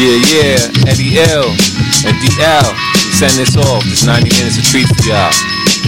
[0.00, 1.52] Yeah, yeah, Eddie Ill
[2.08, 2.68] DL.
[3.04, 3.84] We send this off.
[3.84, 5.28] It's 90 minutes of treats for y'all.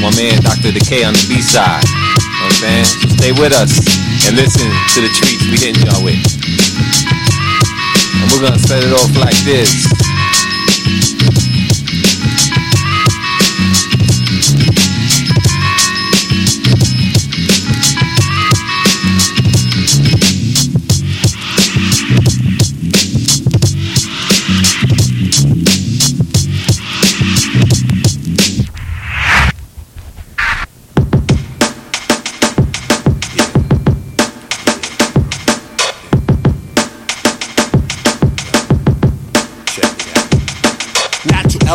[0.05, 0.69] My man, Dr.
[0.69, 1.81] Dekay on the B side.
[1.81, 2.85] You know what I'm saying?
[2.85, 3.73] So stay with us
[4.29, 6.21] and listen to the treats we hitting y'all with.
[8.21, 10.02] And we're gonna set it off like this.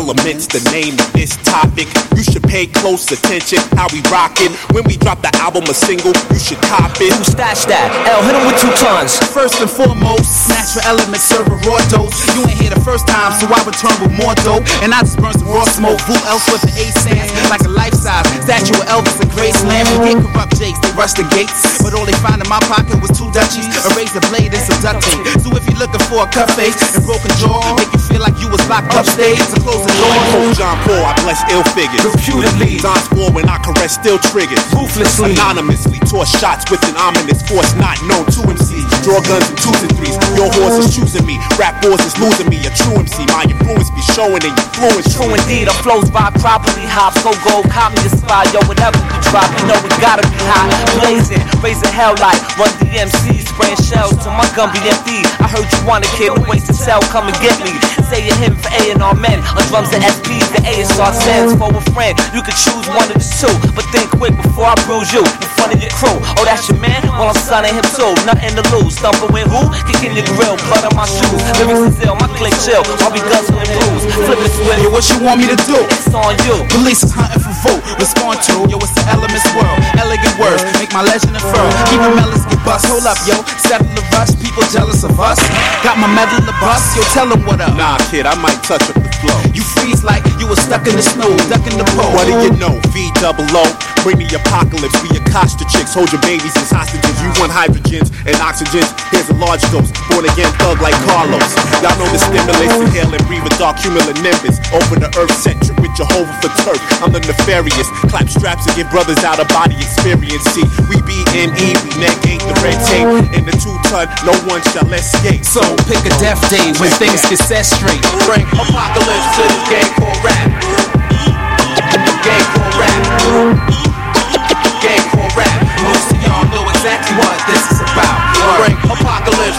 [0.07, 1.87] Elements, the name of this topic.
[2.15, 4.55] You should pay close attention how we rockin'.
[4.71, 7.11] When we drop the album a single, you should cop it.
[7.11, 7.91] Who stash that?
[8.07, 9.19] L, hit him with two tons.
[9.35, 12.15] First and foremost, natural elements serve a raw dose.
[12.33, 14.63] You ain't here the first time, so I return with more dope.
[14.81, 15.99] And I just burn some raw smoke.
[16.07, 17.29] Who else with the A sands?
[17.51, 19.85] Like a life size statue of Elvis and Graceland.
[19.99, 21.83] Forget corrupt jakes, they rush the gates.
[21.83, 24.79] But all they find in my pocket was two Dutchies, a razor blade, and some
[24.79, 25.27] duct tape.
[25.43, 28.39] So if you're looking for a cut face and broken jaw, make you feel like
[28.39, 30.55] you was locked upstage, so close the door.
[30.55, 32.07] John Paul, I bless ill figures.
[32.37, 32.77] Reputedly.
[32.77, 34.61] Don Spore when I caress still triggers.
[34.73, 35.33] Ruthlessly.
[35.33, 38.85] Anonymously toss shots with an ominous force not known to MCs.
[39.01, 40.15] Draw guns in twos and threes.
[40.37, 41.41] Your horse is choosing me.
[41.57, 42.61] Rap wars is losing me.
[42.69, 43.25] A true MC.
[43.33, 45.09] My influence be showing in your fluence.
[45.17, 46.85] True indeed, our flows vibe properly.
[46.93, 50.21] Hop, so go, cop me a spy, yo, whatever you drop, you know we gotta
[50.29, 50.69] be hot.
[51.01, 55.25] Blazing, raising hell like run DMC, spraying shells to my gun be empty.
[55.41, 57.73] I heard you want a kid, no ways to sell, come and get me.
[58.05, 61.57] Say a hymn for A and R men, on drums and SPs, the ASR stands
[61.57, 62.13] for a friend.
[62.37, 65.49] You can choose one of the two, but think quick before I bruise you in
[65.57, 66.13] front of your crew.
[66.37, 67.01] Oh, that's your man?
[67.17, 68.93] Well, I'm signing him too, nothing to lose.
[68.93, 69.65] Stumping with who?
[69.89, 71.41] Kicking your grill, blood on my shoes.
[71.57, 74.05] Lyrics is ill, my click chill, I'll be guzzling blues.
[74.29, 74.85] Flip it switch.
[74.85, 75.81] Yo, what you want me to do?
[75.97, 76.61] It's on you.
[76.77, 77.81] Police is hunting for vote.
[77.97, 79.81] Respond to, yo, it's the elements world.
[79.97, 81.67] Elegant words, make my legend unfurl.
[81.89, 82.85] Even melons get bust.
[82.85, 84.31] Hold up, yo, settle the rush.
[84.41, 85.39] People jealous of us.
[85.83, 86.83] Got my medal in the bus.
[86.95, 87.75] Yo, tell them what up.
[87.77, 89.37] Nah, kid, I might touch up the flow.
[89.53, 92.13] You freeze like you were stuck in the snow, ducking the pole.
[92.13, 92.79] What do you know?
[92.93, 93.96] V double O.
[94.07, 94.95] Bring the apocalypse.
[95.03, 95.91] We accost the chicks.
[95.91, 97.11] Hold your babies as hostages.
[97.19, 98.87] You want hydrogens and oxygens.
[99.11, 99.91] Here's a large dose.
[100.07, 101.43] Born again thug like Carlos.
[101.83, 102.71] Y'all know the stimulus.
[102.87, 104.63] Inhale and breathe a dark cumulonimbus.
[104.71, 106.79] Over the earth, centric with Jehovah for turf.
[107.03, 107.91] I'm the nefarious.
[108.07, 110.47] Clap straps and get brothers out of body experience.
[110.55, 111.75] See, we be NE.
[111.75, 113.11] We negate the red tape.
[113.35, 115.43] In the two ton, no one shall escape.
[115.43, 117.99] So pick a death day when things get set straight.
[118.23, 120.06] Bring apocalypse to this game called rap.
[120.06, 120.06] Game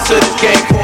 [0.08, 0.69] to game.
[0.69, 0.78] Game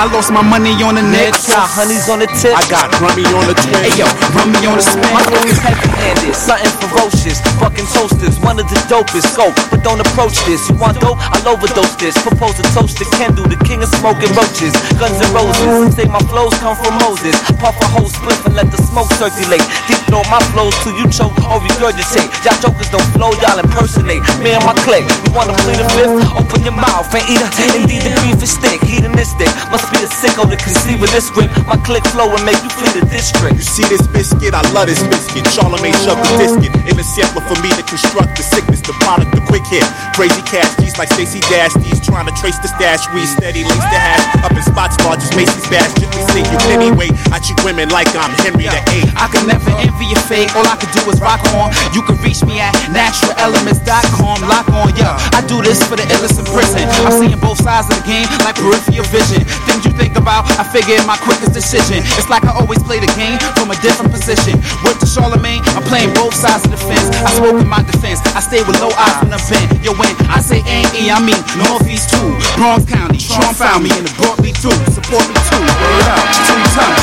[0.00, 1.36] I lost my money on the net.
[1.44, 2.56] Got honeys on the tip.
[2.56, 3.84] I got rummy on the twin.
[3.84, 5.04] Hey yo, run me on the spin.
[5.12, 7.44] My flow is heavy-handed, something ferocious.
[7.60, 9.36] Fucking toasters, one of the dopest.
[9.36, 10.64] Go, but don't approach this.
[10.72, 11.20] You want dope?
[11.20, 12.16] I'll overdose this.
[12.24, 14.72] Propose a toast to Kendall, the king of smoking roaches.
[14.96, 15.92] Guns and roses.
[15.92, 17.36] Say my flows come from Moses.
[17.60, 19.60] Puff a whole spliff and let the smoke circulate.
[19.84, 22.32] Deep throw my flows till you choke or regurgitate.
[22.40, 24.24] Y'all jokers don't flow, y'all impersonate.
[24.40, 26.24] Me and my clique, you wanna plead the fifth?
[26.40, 27.48] Open your mouth and eat a.
[27.76, 28.80] Indeed, the beef is thick.
[28.80, 29.52] Hedonistic.
[29.68, 31.50] Must be a sicko to conceive of this grip.
[31.66, 33.58] My click flow and make you flee the district.
[33.58, 34.54] You see this biscuit?
[34.54, 35.46] I love this biscuit.
[35.50, 39.34] Charlemagne shoved the disket in the sampler for me to construct the sickness, the product,
[39.34, 39.84] the quick hit.
[40.14, 43.02] Crazy cash these like Stacy Dash D's trying to trace the stash.
[43.14, 45.90] We steady links the hash up in spots as Macy's bash.
[45.98, 47.10] Gently see you anyway.
[47.34, 49.10] I treat women like I'm Henry the Eighth.
[49.18, 50.54] I can never envy your fate.
[50.54, 51.74] All I can do is rock on.
[51.94, 54.46] You can reach me at naturaelements.com.
[54.46, 55.18] Lock on, yeah.
[55.34, 56.86] I do this for the illest in prison.
[57.06, 59.42] I'm seeing both sides of the game like peripheral vision.
[59.80, 62.04] Things you think about, I figure my quickest decision.
[62.20, 64.60] It's like I always play the game from a different position.
[64.84, 67.08] With the Charlemagne, I'm playing both sides of the fence.
[67.24, 68.20] I spoke in my defense.
[68.36, 69.40] I stay with low eyes when I'm.
[69.80, 73.16] Yo, when I say A, I mean Northeast 2, Bronx County.
[73.16, 74.76] Sean found me and it brought me through.
[74.92, 75.64] Support me too.
[75.64, 77.00] Word two times.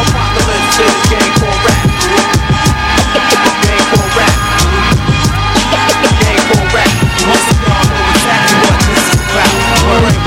[0.00, 1.84] Apocalypse this game called rap.
[3.68, 4.32] Game called rap.
[6.24, 6.88] Game called rap.
[7.20, 10.19] Of y'all know exactly what this is about.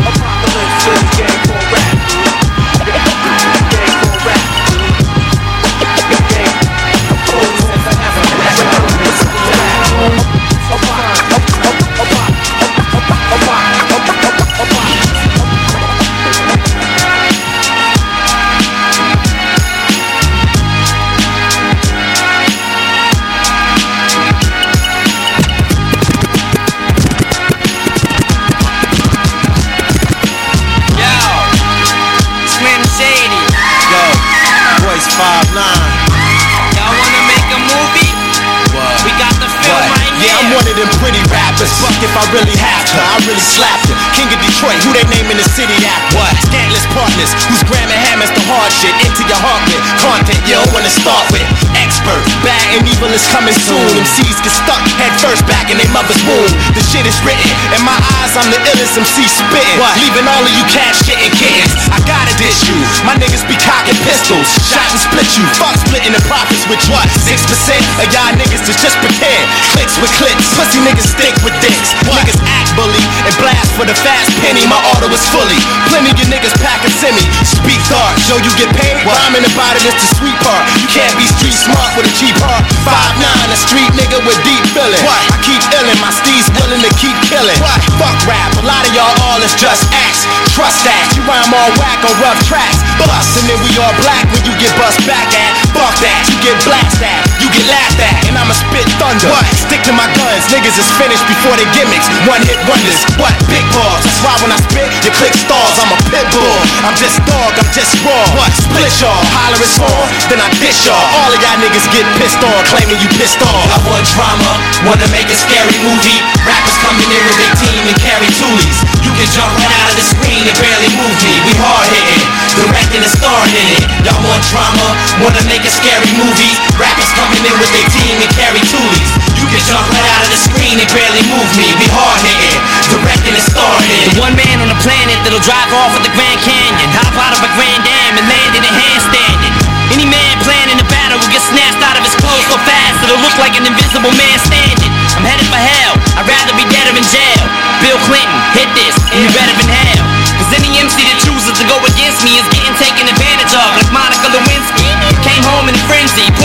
[41.64, 43.00] Just fuck if I really have to.
[43.00, 43.96] I really slapped her.
[44.20, 46.02] King of Detroit, who they name in the city at?
[46.12, 46.36] What?
[46.44, 50.74] Scantless partners, who's grammar hammers the hard shit into your heart with content you don't
[50.76, 51.73] wanna start with.
[52.04, 53.80] Expert, bad and evil is coming soon.
[53.96, 56.52] MCs get stuck head first back in their mother's womb.
[56.76, 57.48] The shit is written.
[57.72, 59.80] In my eyes, I'm the illest MC spitting.
[59.80, 59.96] What?
[60.04, 61.72] Leaving all of you cash shitting kittens.
[61.96, 62.76] I gotta dish you.
[63.08, 64.52] My niggas be cocking pistols.
[64.68, 65.48] Shot and split you.
[65.56, 67.08] Fuck splitting the profits with what?
[67.08, 69.48] 6% of y'all niggas is just pretend.
[69.72, 70.44] Clicks with clicks.
[70.60, 71.96] Pussy niggas stick with dicks.
[72.04, 72.20] What?
[72.20, 74.68] Niggas act bully and blast for the fast penny.
[74.68, 75.60] My auto is fully.
[75.90, 77.26] Plenty of niggas pack packing semi.
[77.46, 78.18] Speak thought.
[78.26, 78.98] Show you get paid.
[79.06, 80.66] Rhyming about it, it's the sweet part.
[80.82, 82.66] You can't be street smart with a cheap heart.
[82.84, 85.00] Five nine, a street nigga with deep feeling.
[85.06, 85.22] What?
[85.30, 87.56] I keep illin', my steez willing to keep killing.
[87.62, 87.80] What?
[88.02, 90.26] Fuck rap, a lot of y'all all is just acts.
[90.52, 92.82] Trust that, you rhyme all whack on rough tracks.
[92.98, 95.52] Bust, and then we all black when you get bust back at.
[95.72, 99.30] Fuck that, you get blasted at, you get laughed at, and I'ma spit thunder.
[99.30, 99.46] What?
[99.54, 102.10] Stick to my guns, niggas is finished before they gimmicks.
[102.26, 102.98] One hit wonders.
[103.22, 103.30] What?
[103.46, 104.02] Big balls.
[104.02, 105.78] That's why when I spit, your click stalls.
[105.78, 106.58] I'm a pit bull.
[106.82, 108.26] I'm just dog, I'm just raw.
[108.34, 108.50] What?
[108.58, 110.98] Split y'all, holler it's on, then I dish y'all.
[110.98, 113.70] All of y'all niggas get pissed on, claiming you pissed off.
[113.70, 114.50] I want drama,
[114.90, 116.18] wanna make a scary movie.
[116.42, 118.82] Rappers coming in with their team and carry toolies.
[119.06, 121.34] You can jump right out of the screen and barely move me.
[121.46, 122.26] We hard hitting,
[122.58, 123.84] directing and starring in it.
[124.10, 124.88] Y'all want drama,
[125.22, 126.58] wanna make a scary movie.
[126.82, 129.12] Rappers coming in with their team and carry toolies.
[129.36, 131.68] You can jump right out of the screen and barely move me.
[131.76, 134.16] We hard hitting, directing and starring in.
[134.16, 137.36] The one man on the planet that'll drive off at the Grand Canyon, hop out
[137.36, 139.54] of a Grand Dam and land in a handstanding.
[139.92, 143.20] Any man planning a battle will get snatched out of his clothes so fast it'll
[143.20, 144.92] look like an invisible man standing.
[145.20, 147.44] I'm headed for hell, I'd rather be dead or in jail.
[147.84, 150.06] Bill Clinton, hit this, and you better than hell.
[150.40, 151.20] Cause any MC that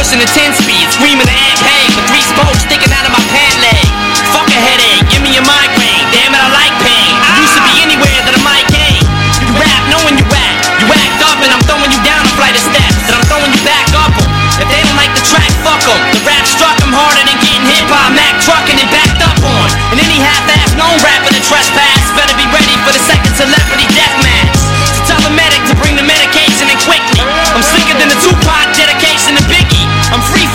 [0.08, 1.77] pushing a 10 speed, screaming to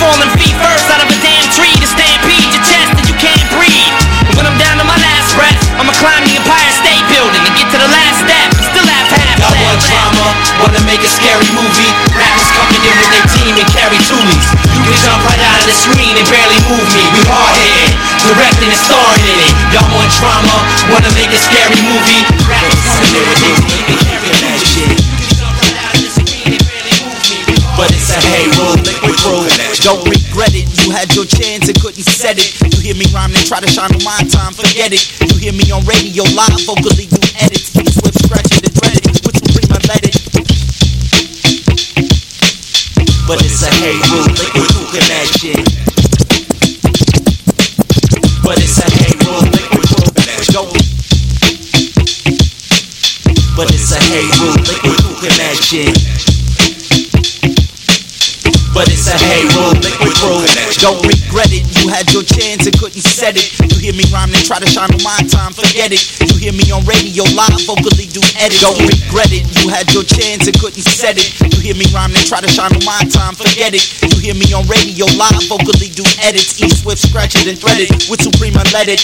[0.04, 3.48] falling feet first out of a damn tree to stampede your chest and you can't
[3.56, 3.96] breathe.
[4.28, 7.56] And when I'm down to my last breath, I'ma climb the Empire State Building and
[7.56, 8.48] get to the last step.
[8.52, 9.88] and Still have half Y'all want left.
[9.88, 10.28] drama,
[10.60, 11.92] wanna make a scary movie.
[12.20, 14.48] Rappers coming in with their team and carry toolies.
[14.76, 17.04] You can jump right out of the screen and barely move me.
[17.16, 17.96] We hard hitting,
[18.28, 19.54] directing and starring in it.
[19.72, 20.56] Y'all want drama,
[20.92, 22.28] wanna make a scary movie.
[22.44, 25.00] Rappers coming in with their team and carry that shit.
[25.00, 27.44] You can jump right out of the screen and barely move me.
[27.76, 29.73] But it's a hey rule, liquid rule.
[29.84, 30.64] Don't regret it.
[30.80, 32.56] You had your chance and couldn't set it.
[32.72, 35.04] You hear me rhyme and try to shine on my time, forget it.
[35.20, 37.60] You hear me on radio live, vocally you edit.
[37.60, 39.20] Swift, scratch it and dread it.
[39.28, 40.16] With supreme, I let it.
[43.28, 45.60] But it's a hey rule, liquid can that shit.
[48.40, 50.72] But it's a hey rule, liquid cooking Don't.
[53.60, 56.33] But it's a hey rule, liquid cooking that shit.
[58.84, 61.64] But it's a hey rule, liquid cooking Don't regret it.
[61.80, 63.56] You had your chance and couldn't set it.
[63.64, 66.04] You hear me rhyme and try to shine on my time, forget it.
[66.20, 68.60] You hear me on radio live, vocally do edit.
[68.60, 69.48] Don't regret it.
[69.56, 71.32] You had your chance and couldn't set it.
[71.56, 73.88] You hear me rhyme and try to shine on my time, forget it.
[74.04, 76.60] You hear me on radio live, vocally do edits.
[76.60, 77.88] East Swift, scratch it and thread it.
[78.12, 79.00] With Supreme, it.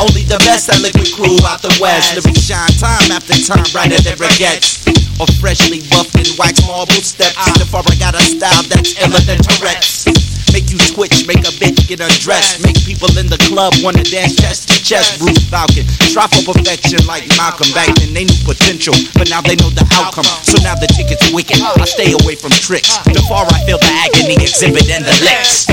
[0.00, 2.16] Only the best that liquid crew out the west.
[2.16, 5.07] Lyrics shine time after time, right brighter than baguettes.
[5.18, 7.34] Or freshly buffed and wax marble steps.
[7.58, 10.06] The far I got a style that's iller than Tourette's.
[10.52, 12.64] Make you twitch, make a bitch get undressed.
[12.64, 15.18] Make people in the club wanna dance chest to chest.
[15.18, 17.68] Bruce Falcon, strive for perfection like Malcolm.
[17.74, 20.24] Back then they knew potential, but now they know the outcome.
[20.46, 21.60] So now the ticket's wicked.
[21.60, 22.96] I stay away from tricks.
[23.12, 25.68] The far I feel the agony exhibit and the licks.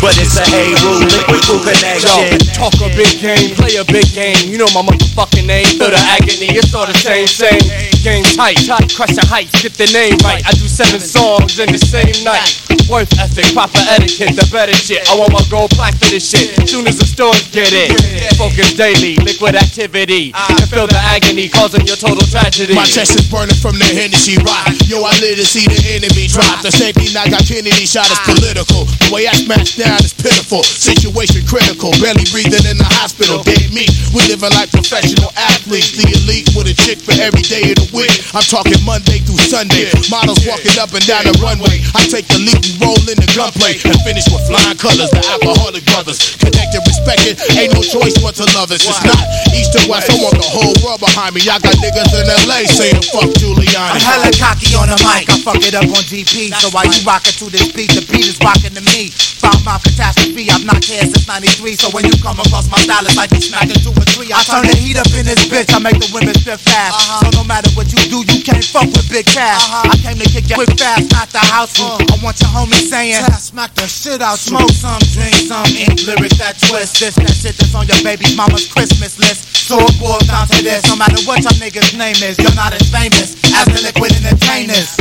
[0.00, 2.40] But it's a hey rule, liquid cool Yo, connection.
[2.56, 4.48] talk a big game, play a big game.
[4.48, 5.68] You know my motherfucking name.
[5.76, 7.60] Feel the agony, it's all the same, same.
[8.00, 10.40] Game tight, tight, crushing heights, get the name right.
[10.48, 12.48] I do seven songs in the same night.
[12.88, 15.04] Worth ethic, proper etiquette, the better shit.
[15.06, 16.58] I want my gold plaque for this shit.
[16.66, 17.94] Soon as the stores get it.
[18.34, 20.32] Focus daily, liquid activity.
[20.34, 22.74] And feel the agony causing your total tragedy.
[22.74, 24.74] My chest is burning from the Hennessy rock.
[24.90, 26.66] Yo, I live to see the enemy drop.
[26.66, 28.26] The same thing I got Kennedy shot is ah.
[28.26, 28.88] political.
[29.06, 30.66] The way I smash down is pitiful.
[30.66, 33.38] Situation critical, barely breathing in the hospital.
[33.46, 35.94] Dead me, we living like professional athletes.
[35.94, 38.10] The elite with a chick for every day of the week.
[38.34, 39.86] I'm talking Monday through Sunday.
[40.10, 41.78] Models walking up and down the runway.
[41.94, 45.14] I take the lead and roll in the gunplay and finish with flying colors.
[45.14, 47.38] The alcoholic brothers, connected, respected.
[47.54, 48.82] Ain't no choice but to love us.
[48.82, 49.14] It's not
[49.54, 50.10] east or west.
[50.10, 51.46] I want the whole world behind me.
[51.46, 53.94] I got niggas in LA saying fuck Giuliani.
[53.94, 55.30] I'm hella cocky on the mic.
[55.30, 56.50] I fuck it up on DP.
[56.58, 59.14] So while you rockin' to this beat, the beat is rockin' to me.
[59.40, 60.48] Found my catastrophe.
[60.50, 61.76] I've not cared since 93.
[61.76, 64.32] So when you come across my style, it's like you smacking two or three.
[64.32, 65.72] I turn the heat up in this bitch.
[65.72, 66.96] I make the women spit fast.
[66.96, 67.24] Uh-huh.
[67.24, 69.60] So no matter what you do, you can't fuck with big cash.
[69.64, 69.92] Uh-huh.
[69.92, 72.00] I came to kick your quick fast, not the house rule.
[72.00, 72.12] Uh.
[72.12, 76.36] I want your homies saying, smack the shit out, smoke some, drink some, ink lyrics
[76.40, 77.00] that twist.
[77.00, 79.68] This that shit that's on your baby mama's Christmas list.
[79.68, 80.84] So it boils down to this.
[80.88, 84.96] No matter what your nigga's name is, you're not as famous as the liquid entertainers.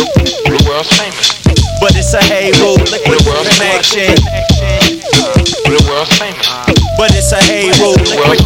[0.00, 1.59] The world's famous.
[1.78, 4.16] But it's a hey rule, liquid connection.
[5.70, 6.80] The world's famous.
[7.00, 8.44] But it's a hey rule, liquid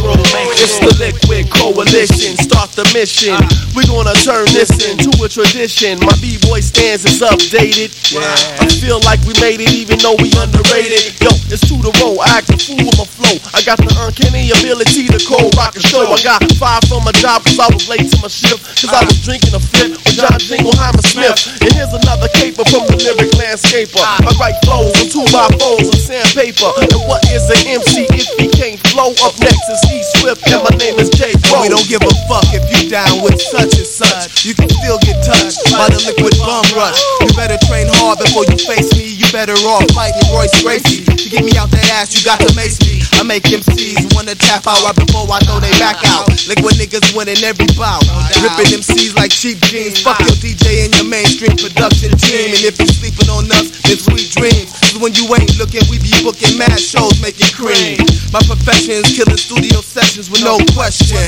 [0.63, 2.39] It's the liquid coalition.
[2.39, 3.35] Start the mission.
[3.75, 5.99] We're gonna turn this into a tradition.
[6.07, 7.91] My b-boy stance is updated.
[8.15, 11.19] I feel like we made it even though we underrated.
[11.19, 12.23] Yo, it's to the roll.
[12.23, 13.35] I act a fool with my flow.
[13.51, 16.07] I got the uncanny ability to cold rock a show.
[16.07, 18.63] I got five from my job cause I was late to my shift.
[18.79, 21.59] Cause I was drinking a fifth with John Jingleheimer Smith.
[21.59, 22.31] And here's another
[22.65, 24.01] caper from the lyric landscaper.
[24.01, 26.71] I write flows on two by fours and sandpaper.
[26.81, 29.13] And what is an MC if he can't flow?
[29.25, 31.33] Up next is E Swift and my name is J.
[31.61, 34.47] We don't give a fuck if you down with such and such.
[34.47, 36.95] You can still get touched by the liquid bum rush.
[37.27, 39.19] You better train hard before you face me.
[39.19, 41.03] You better off fighting Royce Gracie.
[41.03, 43.03] To get me out that ass, you got to mace me.
[43.19, 46.31] I make MCs wanna tap out right before I throw they back out.
[46.47, 48.07] Liquid niggas winning every bout.
[48.39, 49.99] Ripping MCs like cheap jeans.
[49.99, 52.55] Fuck your DJ and your mainstream production team.
[52.55, 54.71] And if you sleeping on us, then sweet dreams.
[54.79, 57.99] Cause when you ain't looking, we be booking mad shows making cream.
[58.31, 61.19] My profession is killing studio sessions with no question.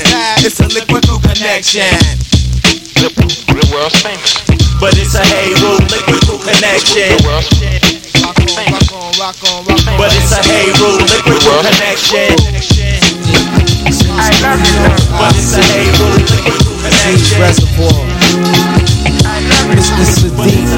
[0.47, 1.19] It's a liquid crew
[1.57, 1.89] connection.
[3.01, 3.09] The,
[3.49, 4.45] the world's famous.
[4.77, 7.17] But it's a hey rule, liquid connection.
[7.17, 7.97] The world's famous.
[9.97, 12.37] But it's a hey rule, liquid crew connection.
[15.17, 17.41] But it's a hey rule, liquid connection.
[17.41, 18.05] Reservoir.
[19.73, 20.05] Mr.
[20.13, 20.69] Sadiq.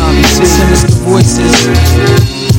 [0.00, 0.48] Tommy T.
[0.48, 2.51] Sinister voices.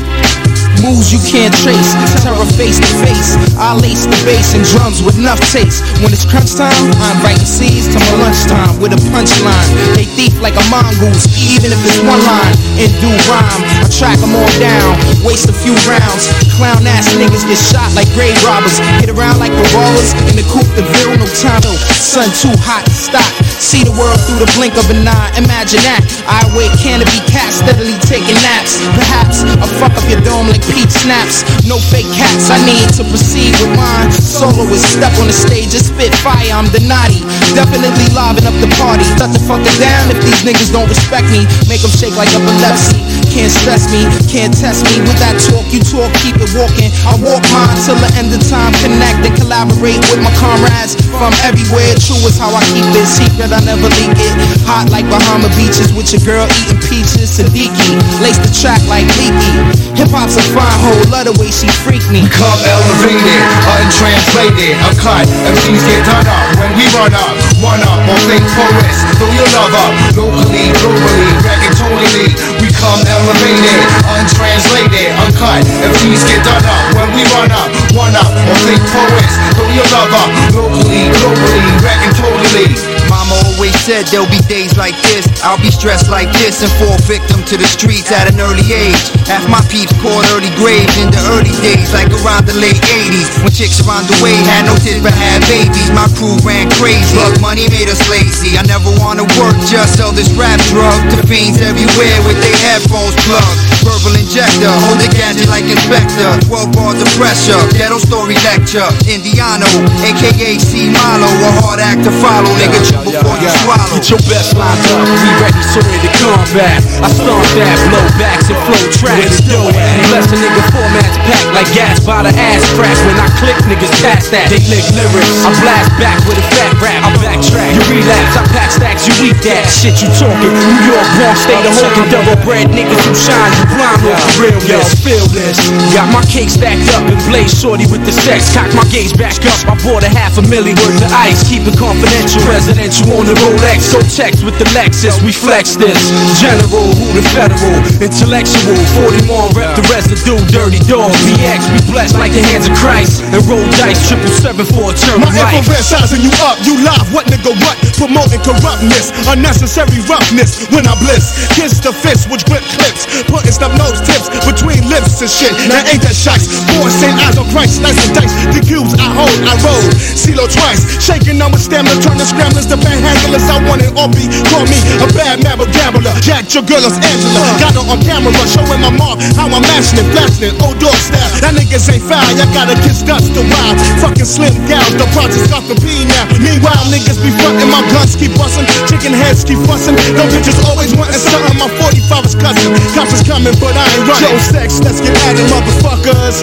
[0.84, 3.40] Moves you can't trace, terror face to face.
[3.56, 5.80] I lace the bass and drums with enough taste.
[6.04, 9.72] When it's crunch time, I'm writing C's till my lunchtime with a punchline.
[9.96, 11.24] They thief like a mongoose,
[11.56, 12.52] even if it's one line.
[12.84, 16.28] And do rhyme, I track them all down, waste a few rounds.
[16.60, 18.76] Clown ass niggas get shot like grave robbers.
[19.00, 21.64] Hit around like revolvers in the coupe de ville, no time.
[21.64, 23.32] No, sun too hot to stop.
[23.56, 25.32] See the world through the blink of an eye.
[25.40, 26.04] Imagine that.
[26.28, 28.84] I wait canopy cats steadily taking naps.
[29.00, 31.46] Perhaps I fuck up your dome like peach snaps.
[31.70, 32.50] No fake cats.
[32.50, 34.12] I need to proceed with mine.
[34.12, 36.52] Solo is step on the stage and spit fire.
[36.52, 37.22] I'm the naughty.
[37.54, 39.06] Definitely liven up the party.
[39.06, 41.46] Shut the fucker down if these niggas don't respect me.
[41.70, 43.23] Make them shake like epilepsy.
[43.34, 45.02] Can't stress me, can't test me.
[45.10, 46.94] With that talk, you talk, keep it walking.
[47.02, 48.70] I walk mine till the end of time.
[48.86, 51.98] Connect and collaborate with my comrades from everywhere.
[51.98, 53.50] True is how I keep it secret.
[53.50, 54.38] I never leak it.
[54.70, 57.34] Hot like Bahama beaches with your girl eating peaches.
[57.34, 59.82] Siddiqui, lace the track like leaky.
[59.98, 62.30] Hip hop's a fine hoe, love the way she freak me.
[62.30, 65.26] Come elevated, untranslated, uncut.
[65.26, 67.34] MCs get done up when we run up.
[67.66, 69.94] One up on fake poets, throw your love up.
[70.14, 72.53] Locally, globally, bragging totally.
[72.64, 75.68] We come elevated, untranslated, uncut.
[75.84, 77.68] MCs get done up when we run up.
[77.92, 80.32] One up on fake poets, throw your love up.
[80.56, 83.03] Locally, globally, bragging totally.
[83.14, 85.30] Mama always said there'll be days like this.
[85.46, 89.06] I'll be stressed like this and fall victim to the streets at an early age.
[89.30, 93.30] Half my peeps caught early graves in the early days, like around the late 80s.
[93.46, 95.94] When chicks around the way had no tits but had babies.
[95.94, 97.14] My crew ran crazy.
[97.38, 98.58] Money made us lazy.
[98.58, 103.14] I never wanna work, just sell this rap drug to fiends everywhere with their headphones
[103.30, 103.62] plugged.
[103.86, 106.34] Verbal injector, hold the gadget like inspector.
[106.50, 108.90] 12 bars of pressure, ghetto story lecture.
[109.06, 109.70] Indiano,
[110.02, 113.03] aka C Malo, a hard act to follow, nigga.
[113.04, 114.00] Chew before you swallow.
[114.00, 116.80] Get your best lined up, we ready, to combat.
[117.04, 119.44] I stomp that, blow backs and flow tracks.
[119.44, 119.60] Yo,
[120.08, 122.96] bless a nigga formats packed like gas by the ass crack.
[123.04, 124.48] When I click, niggas pass that.
[124.48, 125.44] They lick lyrics.
[125.44, 127.04] I blast back with a fat rap.
[127.04, 127.76] I backtrack.
[127.76, 128.40] You relapse.
[128.40, 130.54] I pack stacks, you eat that shit you talking.
[130.56, 133.52] New York, Bronx, state of Hawking, double bread niggas who shine.
[133.60, 135.60] You blind off the real, yo, feel this.
[135.92, 138.56] Got my cake stacked up and blaze shorty with the sex.
[138.56, 139.60] Cock my gauge back up.
[139.68, 141.44] I bought a half a milli worth of ice.
[141.44, 143.90] Keep it confidential, residential on the Rolex.
[143.90, 145.98] So text with the Lexus, we flex this.
[146.38, 148.78] General, who the federal, intellectual.
[149.02, 151.10] 40 more rep the residue, dirty dog.
[151.26, 153.26] BX, we blessed like the hands of Christ.
[153.34, 155.58] And roll dice, triple seven for a term My life.
[155.58, 157.78] infrared sizing you up, you live, what nigga what?
[157.98, 161.34] Promoting corruptness, unnecessary roughness when I bliss.
[161.58, 165.54] Kiss the fist with grip clips, putting snub nose tips between lips and shit.
[165.66, 166.46] Now ain't that shice?
[166.78, 167.16] Four St.
[167.26, 168.34] Eyes on Christ, and dice.
[168.54, 169.82] The cubes I hold, I roll.
[170.14, 173.46] CeeLo twice, shaking on with stamina, turning scramblers to panhandlers.
[173.46, 176.10] I want it all be, call me a bad mabble gambler.
[176.26, 180.02] Jack your girl is Angela, got her on camera, showing my mark, how I'm mashing
[180.02, 181.30] it, flashing it, old dog style.
[181.46, 183.78] That niggas ain't foul, y'all gotta kiss dust the wild.
[184.02, 186.26] Fucking slim gals, the project's got the P now.
[186.42, 189.94] Meanwhile, niggas be frontin', my guns keep bustin', chicken heads keep bustin'.
[190.18, 192.74] Them bitches always wantin' something, my 45 is cussing.
[192.98, 194.34] Cops is coming, but I ain't running.
[194.34, 196.42] Joe sex, let's get at it, motherfuckers.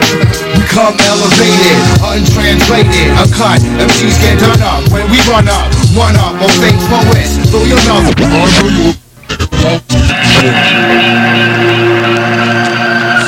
[0.54, 3.58] We come elevated, untranslated, a cut.
[3.82, 5.79] MCs get done up when we run up.
[5.96, 8.06] One up on fake poets, throw your love.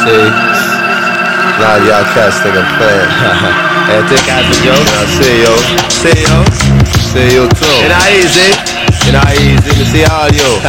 [0.03, 0.27] See,
[1.59, 3.11] nah, y'all cats think I'm playing.
[3.91, 4.75] and think I for yo.
[4.79, 5.53] I see yo,
[5.91, 6.39] see yo,
[7.11, 7.79] see you too.
[7.83, 8.55] And I easy,
[9.11, 10.63] and I easy to see all you.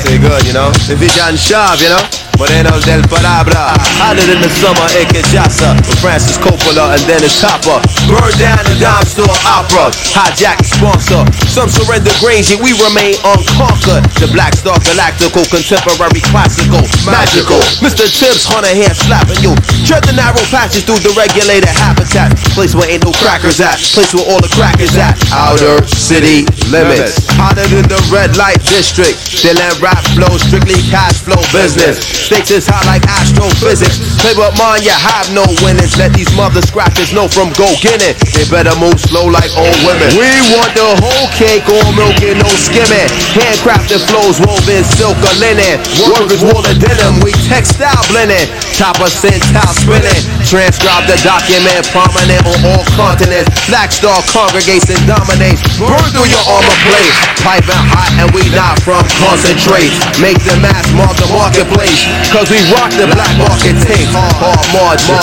[0.00, 0.72] See good, you know.
[0.88, 2.25] The vision sharp, you know.
[2.36, 7.80] Moreno del Palabra, hotter than the summer in Kinshasa with Francis Coppola and Dennis Hopper.
[8.04, 11.24] Burn down the dime store opera, hijack sponsor.
[11.48, 14.04] Some surrender Granger, we remain unconquered.
[14.20, 17.60] The Black Star Galactical, contemporary classical, magical.
[17.80, 18.04] Mr.
[18.04, 19.56] Tibbs, Hunter hand slapping you.
[19.88, 22.36] Tread the narrow passages through the regulated habitat.
[22.52, 25.16] Place where ain't no crackers at, place where all the crackers at.
[25.32, 27.16] Outer city limits.
[27.40, 29.16] Hotter than the red light district.
[29.24, 32.25] Still in rap flow, strictly cash flow business.
[32.26, 34.02] Stakes is high like astrophysics.
[34.18, 35.94] Play with mine, you have no winnings.
[35.94, 38.18] Let these mother scratchers know from go get it.
[38.34, 40.10] They better move slow like old women.
[40.18, 43.06] We want the whole cake, all milk and no skimming.
[43.30, 45.78] Handcrafted flows woven silk or linen.
[46.02, 48.50] Workers wool and denim, we textile blending.
[48.74, 50.26] Top of centile spinning.
[50.46, 53.50] Transcribe the document, prominent on all continents.
[53.66, 55.58] Black Star congregates and dominates.
[55.74, 57.14] Burn through your armor plate.
[57.42, 59.90] Piping hot and we not from concentrate.
[60.22, 62.06] Make the mass mark the marketplace.
[62.30, 64.06] Cause we rock the black market tape.
[64.14, 65.18] Hard margin.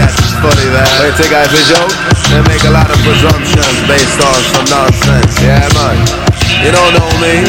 [0.00, 0.88] That's funny, man.
[1.04, 1.92] They take out the joke.
[2.32, 5.36] They make a lot of presumptions based on some nonsense.
[5.44, 6.21] Yeah, man.
[6.60, 7.40] You don't know me.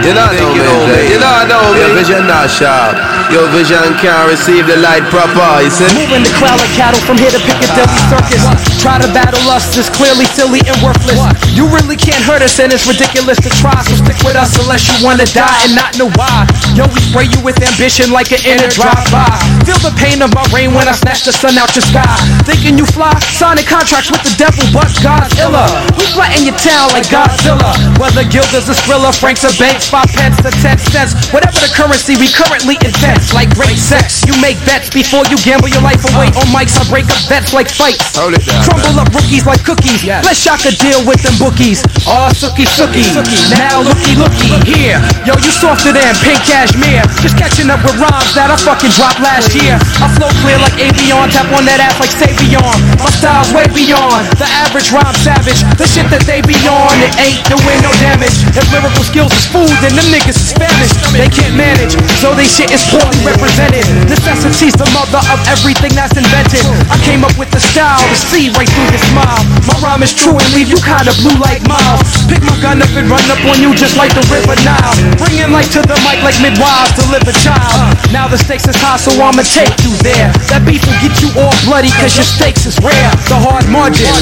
[0.00, 0.64] You not know me.
[0.88, 1.12] Jay.
[1.12, 1.84] You not know me.
[1.84, 2.96] Your vision not sharp.
[3.28, 5.60] Your vision can't receive the light proper.
[5.60, 5.86] You see?
[5.92, 8.42] Moving the crowd like cattle from here to Piccadilly Circus.
[8.80, 11.20] Try to battle us is clearly silly and worthless.
[11.52, 13.76] You really can't hurt us, and it's ridiculous to try.
[13.84, 16.48] So stick with us unless you wanna die and not know why.
[16.72, 19.49] Yo, we spray you with ambition like an inner drive-by.
[19.70, 22.02] Feel the pain of my rain when I snatch the sun out your sky.
[22.42, 25.62] Thinking you fly, signing contracts with the devil, but God's iller.
[25.94, 27.78] We flatten your town like Godzilla.
[28.02, 31.14] Whether Gilda's a thriller, Frank's a banks, five pence to ten cents.
[31.30, 33.30] Whatever the currency, we currently invest.
[33.30, 36.34] Like great sex, you make bets before you gamble your life away.
[36.34, 38.18] On mics, I break up bets like fights.
[38.18, 40.02] Hold it down, Crumble up rookies like cookies.
[40.02, 41.86] Let's shock a deal with them bookies.
[42.10, 43.06] Oh, sookie sookie.
[43.54, 44.98] Now looky looky here.
[45.22, 47.06] Yo, you softer than pink cashmere.
[47.22, 49.59] Just catching up with rhymes that I fucking dropped last year.
[49.68, 52.80] I flow clear like Avion, tap on that ass like Savion.
[52.96, 55.60] My style's way beyond the average rhyme savage.
[55.76, 58.32] The shit that they be on, it ain't doing no damage.
[58.56, 60.96] If lyrical skills is food, then them niggas is famished.
[61.12, 61.92] They can't manage,
[62.24, 63.84] so they shit is poorly represented.
[64.08, 66.64] Necessity's the mother of everything that's invented.
[66.88, 69.44] I came up with the style to see right through your smile.
[69.68, 72.00] My rhyme is true and leave you kinda blue like miles.
[72.32, 74.96] Pick my gun up and run up on you just like the river Nile.
[75.20, 77.92] Bringing light to the mic like midwives deliver child.
[78.08, 80.28] Now the stakes is high, so I'ma take you there.
[80.52, 83.10] That beef will get you all bloody, cause your stakes is rare.
[83.24, 84.12] The hard margin.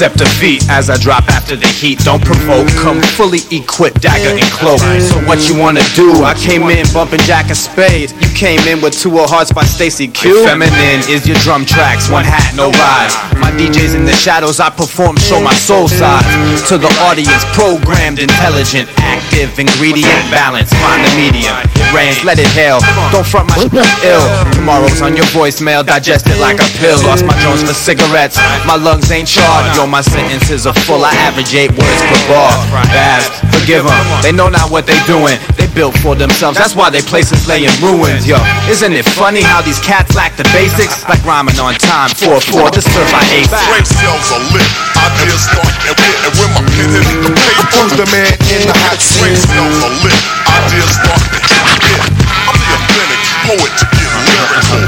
[0.00, 1.98] Yo, except defeat as I drop after the heat.
[1.98, 4.80] Don't provoke, come fully equipped, dagger and cloak.
[4.80, 6.24] So what you wanna do?
[6.24, 8.14] I came in bumping Jack of Spades.
[8.14, 10.48] You came in with two of hearts by Stacey Q.
[10.48, 13.12] Feminine is your drum tracks, one hat, no rise.
[13.36, 16.24] My DJs in the shadows, I perform, show my soul side
[16.72, 17.44] to the audience.
[17.52, 20.72] Programmed, intelligent, active, ingredient balance.
[20.80, 21.52] Find the medium.
[21.76, 22.80] It rains, let it hail.
[23.12, 23.60] Don't front my
[24.08, 24.24] ill.
[24.56, 26.96] Tomorrow's on your voicemail, digest it like a pill.
[27.04, 28.40] Lost my Jones for cigarettes.
[28.64, 29.76] My lungs ain't charged.
[29.76, 31.04] Yo, my sentences are full.
[31.04, 32.56] I average eight words per bar.
[32.88, 33.20] Bad,
[33.52, 34.00] forgive them.
[34.24, 35.36] They know not what they doing.
[35.60, 36.58] They built for themselves.
[36.58, 38.26] That's why they places lay in ruins.
[38.26, 41.02] Yo, isn't it funny how these cats lack the basics?
[41.08, 42.10] Like rhyming on time.
[42.10, 44.68] 4-4, this serve by 8 Brain cells are lit.
[45.00, 47.66] Ideas start and when, and when my pen hit the paper.
[47.72, 49.48] Who's the man in the hot Brain seat?
[49.48, 50.20] cells are lit.
[50.44, 52.02] Ideas start to hit the hit.
[52.46, 54.80] I'm the authentic poet to get lyrical.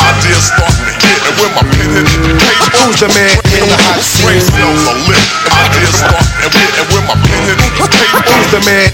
[0.00, 2.66] Ideas start to hit and when my pen hit the paper.
[2.76, 4.52] Who's the man in the hot Brain seat?
[4.52, 5.24] cells are lit.
[5.48, 8.20] Ideas start and when, and when my pen hit the paper.
[8.28, 8.88] Who's the man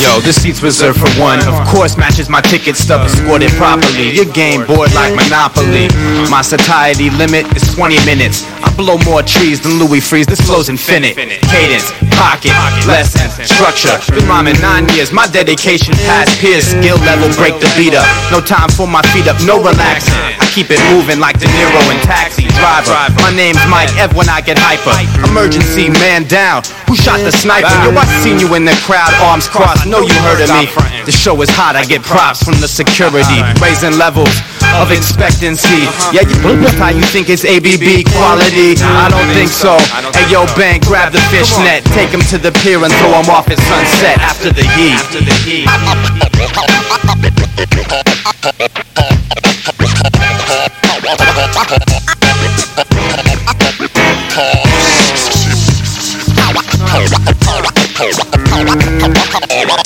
[0.00, 1.38] Yo, this seat's reserved for one.
[1.46, 4.10] Of course, matches my ticket stub is scored properly.
[4.14, 5.88] Your game board like Monopoly.
[6.30, 8.44] My satiety limit is 20 minutes.
[8.76, 10.26] Blow more trees than Louis Freeze.
[10.26, 11.16] This flow's infinite.
[11.16, 12.52] Cadence, pocket,
[12.84, 13.96] lessons, structure.
[14.12, 15.12] Been rhyming nine years.
[15.12, 16.68] My dedication past peers.
[16.68, 18.04] Skill level, break the beat up.
[18.28, 20.12] No time for my feet up, no relaxing.
[20.12, 22.92] I keep it moving like De Niro in Taxi Driver.
[23.24, 24.92] My name's Mike Ev when I get hyper.
[25.24, 26.60] Emergency man down.
[26.84, 27.72] Who shot the sniper?
[27.80, 29.88] Yo, I seen you in the crowd, arms crossed.
[29.88, 30.68] Know you heard of me.
[31.08, 31.76] The show is hot.
[31.76, 34.36] I get props from the security, raising levels
[34.74, 35.86] of expectancy.
[35.86, 36.12] Uh-huh.
[36.14, 38.74] Yeah, you that's how you think it's ABB quality?
[38.82, 39.78] I don't think so.
[40.12, 43.48] Hey, yo, bank, grab the fishnet, take him to the pier and throw him off
[43.48, 44.98] at sunset after the heat.
[44.98, 45.66] After the heat.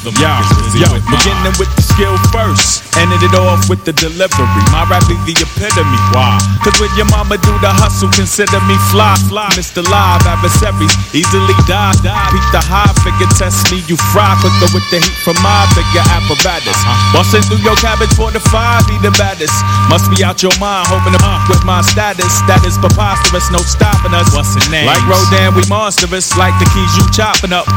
[0.00, 0.32] comes to yo,
[0.80, 4.64] yo, beginning with the skill first, ending it off with the delivery.
[4.72, 6.00] My rap be the epitome.
[6.16, 6.40] Why?
[6.64, 9.48] Cause when your mama do the hustle, consider me fly, fly.
[9.56, 9.84] Mr.
[9.84, 12.28] Live adversaries easily die, die.
[12.32, 16.04] Beat the high figure, test me, you fry quicker with the heat from my bigger
[16.16, 16.76] apparatus.
[16.80, 17.20] Uh-huh.
[17.20, 19.54] Busting through your cabbage for the five, be the baddest.
[19.92, 22.40] Must be out your mind, hoping to fuck with my status.
[22.48, 24.32] That is preposterous, no stopping us.
[24.32, 24.88] What's the name?
[24.88, 27.68] Like Rodan, we monstrous, like the keys you chopping up.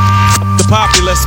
[0.55, 1.25] The populace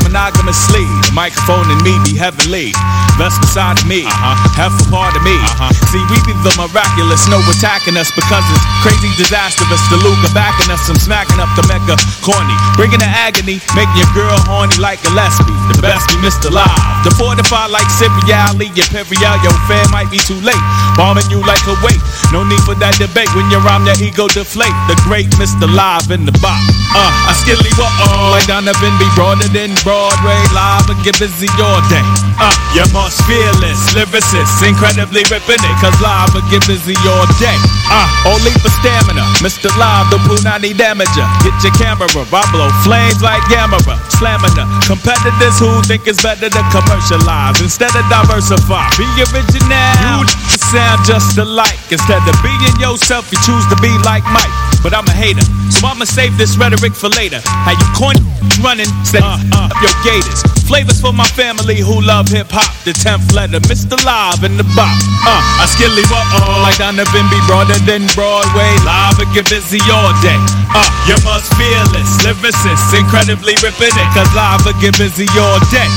[1.07, 2.73] The microphone and me be heavenly.
[3.17, 4.05] That's beside me.
[4.05, 4.37] Uh-huh.
[4.57, 5.35] Half a part of me.
[5.35, 5.73] Uh-huh.
[5.89, 7.25] See, we be the miraculous.
[7.33, 9.81] No attacking us because it's crazy disastrous.
[9.89, 10.85] The Luga backing us.
[10.89, 12.57] I'm smacking up the mecca corny.
[12.77, 13.59] Bringing the agony.
[13.73, 15.57] Making your girl horny like a lesbian.
[15.73, 16.53] The best be Mr.
[16.53, 16.77] Live.
[17.09, 18.69] The fortified like Siriali.
[18.77, 19.37] Imperial.
[19.41, 20.65] Your fan might be too late.
[21.01, 22.01] Bombing you like a weight.
[22.31, 24.77] No need for that debate when you're on that ego deflate.
[24.93, 25.65] The great Mr.
[25.65, 26.86] Live in the box.
[26.95, 30.39] Uh, I skilly what uh, like Donovan be broader than Broadway.
[30.55, 32.05] Live and get busy all day.
[32.39, 35.77] Uh, you're most fearless, lyricist, incredibly ripping it.
[35.83, 37.59] Cause live and get busy all day.
[37.91, 39.25] Uh, only for stamina.
[39.43, 39.73] Mr.
[39.77, 41.27] Live, the Punani damager.
[41.43, 43.97] Get your camera, I blow flames like Gamera.
[44.19, 48.89] Slamming competitors who think it's better to commercialize instead of diversify.
[48.97, 50.25] Be original.
[50.53, 51.79] You sound just alike.
[51.91, 54.66] Instead of being yourself, you choose to be like Mike.
[54.87, 55.43] But I'm a hater,
[55.75, 57.43] so I'ma save this rhetoric for later.
[57.43, 58.23] How you corny
[58.63, 60.47] running, set uh, uh, up your gators.
[60.63, 62.71] Flavors for my family who love hip hop.
[62.87, 63.99] The 10th letter, Mr.
[64.07, 64.95] Live in the box.
[65.27, 68.71] Uh, I skilly what oh, like Donovan be broader than Broadway.
[68.87, 70.39] Live and get busy all day.
[70.71, 74.09] Uh, you must fearless, lyricist, incredibly ripping it.
[74.15, 75.91] Cause live and get busy all day.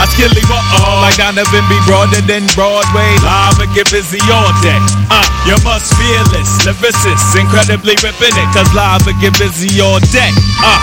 [0.00, 3.12] I skilly what oh, like Donovan be broader than Broadway.
[3.20, 4.80] Live and get busy all day.
[5.12, 8.48] Uh, you must fearless, lyricist, incredibly ripping it.
[8.56, 10.32] Cause live and get busy all day.
[10.64, 10.80] Uh,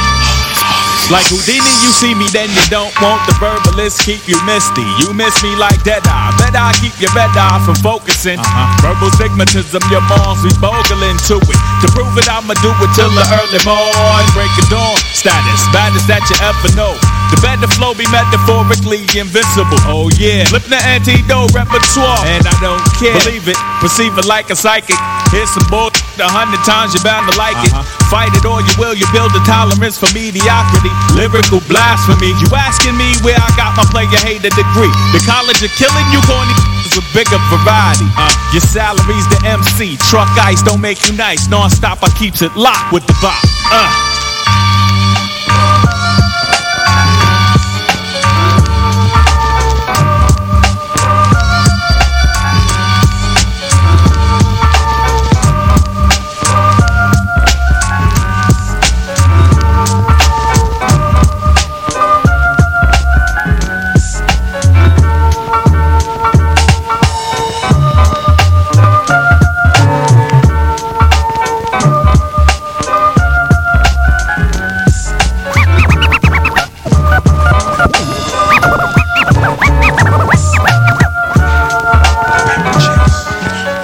[1.09, 4.85] like Houdini, you see me, then you don't want the verbalist keep you misty.
[5.01, 6.29] You miss me like dead eye.
[6.37, 8.37] Bet I keep your red eye from focusing.
[8.85, 11.59] Verbal stigmatism, your moms be bogling to it.
[11.81, 14.29] To prove it, I'ma do it till the early morning.
[14.37, 14.93] Break it dawn.
[15.17, 16.93] Status, baddest that you ever know.
[17.31, 19.79] The better flow be metaphorically invincible.
[19.87, 23.15] Oh yeah, flip the antidote repertoire, and I don't care.
[23.23, 24.95] Believe it, perceive it like a psychic.
[25.31, 25.91] Here's some bull.
[26.23, 27.73] a hundred times, you're bound to like it.
[28.07, 30.91] Fight it or you will, you build a tolerance for mediocrity.
[31.19, 32.31] Lyrical blasphemy.
[32.39, 34.93] You asking me where I got my player hater degree?
[35.11, 36.55] The college of killing you, corny
[36.95, 38.07] with bigger variety.
[38.15, 39.99] Uh, your salary's the MC.
[40.07, 41.51] Truck ice don't make you nice.
[41.51, 43.43] Non-stop, I keeps it locked with the vibe.
[43.67, 44.06] Uh.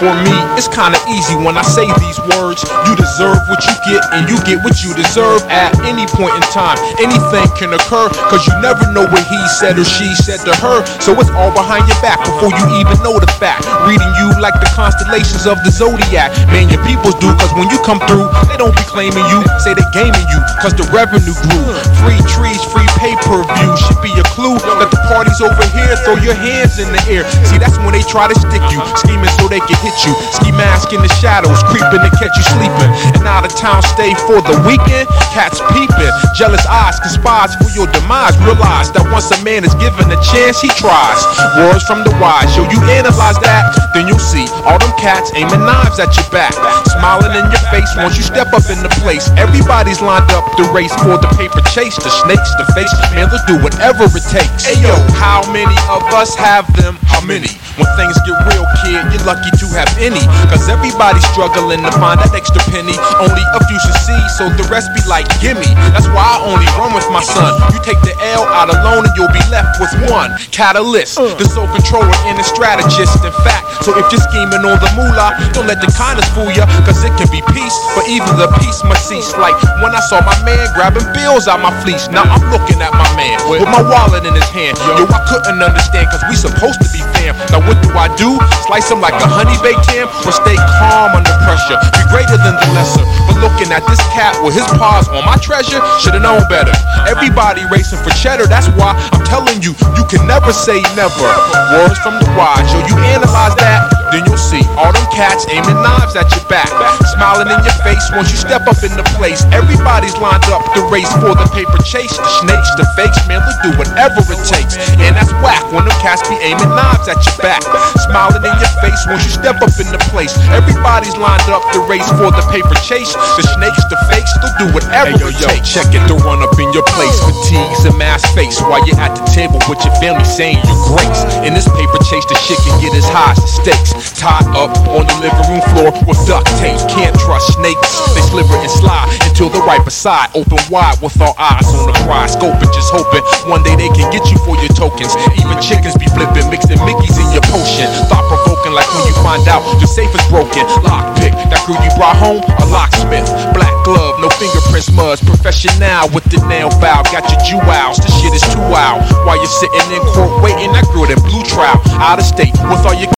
[0.04, 2.60] For me, it's kinda easy when I say these words.
[2.84, 6.44] You deserve what you get, and you get what you deserve at any point in
[6.52, 6.76] time.
[7.00, 10.84] Anything can occur, cause you never know what he said or she said to her.
[11.00, 13.64] So it's all behind your back before you even know the fact.
[13.88, 16.36] Reading you like the constellations of the zodiac.
[16.52, 19.40] Man, your peoples do, cause when you come through, they don't be claiming you.
[19.64, 21.64] Say they gaming you, cause the revenue grew.
[22.04, 25.96] Free trees, free pay per view should be a clue that the party's over here.
[26.04, 27.24] Throw your hands in the air.
[27.48, 30.12] See, that's when they try to stick you, scheming so they can hit you.
[30.36, 32.92] Ski mask in the shadows, creeping to catch you sleeping.
[33.16, 35.08] And out of town stay for the weekend.
[35.32, 38.36] Cats peeping, jealous eyes conspires for your demise.
[38.44, 41.24] Realize that once a man is given a chance, he tries.
[41.56, 45.64] Words from the wise, yo, you analyze that, then you'll see all them cats aiming
[45.64, 46.52] knives at your back,
[46.92, 49.32] smiling in your face once you step up in the place.
[49.40, 52.92] Everybody's lined up the race for the paper chase, the snakes, the face.
[53.14, 54.66] Man, they'll do whatever it takes.
[54.66, 56.98] Hey yo, how many of us have them?
[57.04, 57.50] How many?
[57.74, 60.22] When things get real, kid, you're lucky to have any.
[60.54, 62.94] Cause everybody's struggling to find that extra penny.
[63.18, 65.66] Only a few should see, so the rest be like, gimme.
[65.90, 67.50] That's why I only run with my son.
[67.74, 70.30] You take the L out alone and you'll be left with one.
[70.54, 71.34] Catalyst, uh.
[71.34, 73.26] the sole controller and the strategist.
[73.26, 76.70] In fact, so if you're scheming on the moolah, don't let the kindness fool ya.
[76.86, 79.34] Cause it can be peace, but even the peace must cease.
[79.42, 82.06] Like when I saw my man grabbing bills out my fleece.
[82.14, 84.78] Now I'm looking at my man with my wallet in his hand.
[84.86, 87.34] Yo, I couldn't understand cause we supposed to be fam.
[87.50, 88.36] Now what do I do?
[88.68, 91.80] Slice him like a honey baked ham or stay calm under pressure?
[91.96, 93.04] Be greater than the lesser.
[93.28, 96.74] But looking at this cat with his paws on my treasure, should've known better.
[97.08, 101.28] Everybody racing for cheddar, that's why I'm telling you, you can never say never.
[101.72, 105.82] Words from the wise, yo, you analyze that, then you'll see all them cats aiming
[105.82, 106.70] knives at your back.
[107.18, 109.42] Smiling in your face once you step up in the place.
[109.50, 112.14] Everybody's lined up to race for the paper chase.
[112.14, 114.78] The snakes, the fakes, man, they'll do whatever it takes.
[115.02, 117.66] And that's whack when them cats be aiming knives at your back.
[118.06, 120.38] Smiling in your face once you step up in the place.
[120.54, 123.18] Everybody's lined up to race for the paper chase.
[123.18, 125.74] The snakes, the fakes, they'll do whatever it takes.
[125.74, 127.18] Check it to run up in your place.
[127.18, 131.26] Fatigues and mass face while you're at the table with your family saying you grace.
[131.42, 134.03] In this paper chase, the shit can get as high as the stakes.
[134.20, 136.80] Tied up on the living room floor with duct tape.
[136.92, 137.90] Can't trust snakes.
[138.14, 140.30] They sliver and slide until the right beside.
[140.36, 142.36] Open wide with all eyes on the prize.
[142.36, 145.16] Scoping, just hoping one day they can get you for your tokens.
[145.40, 147.88] Even chickens be flipping, mixing Mickeys in your potion.
[148.12, 150.68] Thought provoking like when you find out your safe is broken.
[150.84, 153.28] Lockpick, that girl you brought home, a locksmith.
[153.56, 155.24] Black glove, no fingerprints, muds.
[155.24, 157.04] Professional with the nail file.
[157.12, 159.04] Got your jewels, this shit is too wild.
[159.26, 161.80] While you're sitting in court waiting, that girl that blue trial.
[162.04, 163.12] Out of state with all your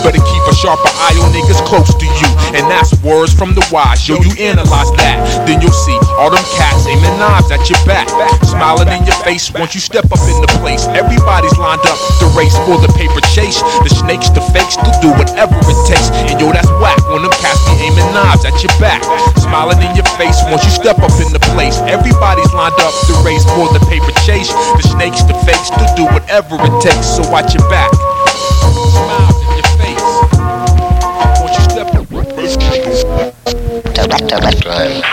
[0.00, 2.28] Better keep a sharper eye on niggas close to you.
[2.56, 4.08] And that's words from the wise.
[4.08, 5.20] Yo, you analyze that.
[5.44, 8.08] Then you'll see all them cats aiming knives at your back.
[8.48, 10.88] Smiling in your face once you step up in the place.
[10.96, 13.60] Everybody's lined up to race for the paper chase.
[13.84, 16.08] The snakes, the fakes, they'll do whatever it takes.
[16.32, 19.04] And yo, that's whack when them cats be aiming knives at your back.
[19.36, 21.76] Smiling in your face once you step up in the place.
[21.84, 24.48] Everybody's lined up to race for the paper chase.
[24.80, 27.04] The snakes, the fakes, they'll do whatever it takes.
[27.04, 27.92] So watch your back.
[34.00, 35.04] Drive.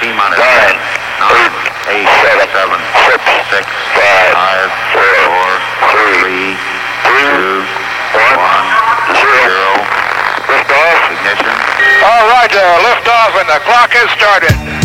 [0.00, 0.76] T minus ten,
[1.16, 1.52] nine,
[1.88, 2.08] eight,
[2.52, 2.76] seven,
[3.08, 3.64] six, six,
[3.96, 5.48] five, four,
[5.88, 6.52] three,
[7.08, 7.64] two,
[8.36, 8.68] one,
[9.16, 9.64] zero.
[10.44, 11.00] Lift off.
[11.08, 11.56] Ignition.
[12.04, 14.83] All right, uh, lift off, and the clock has started.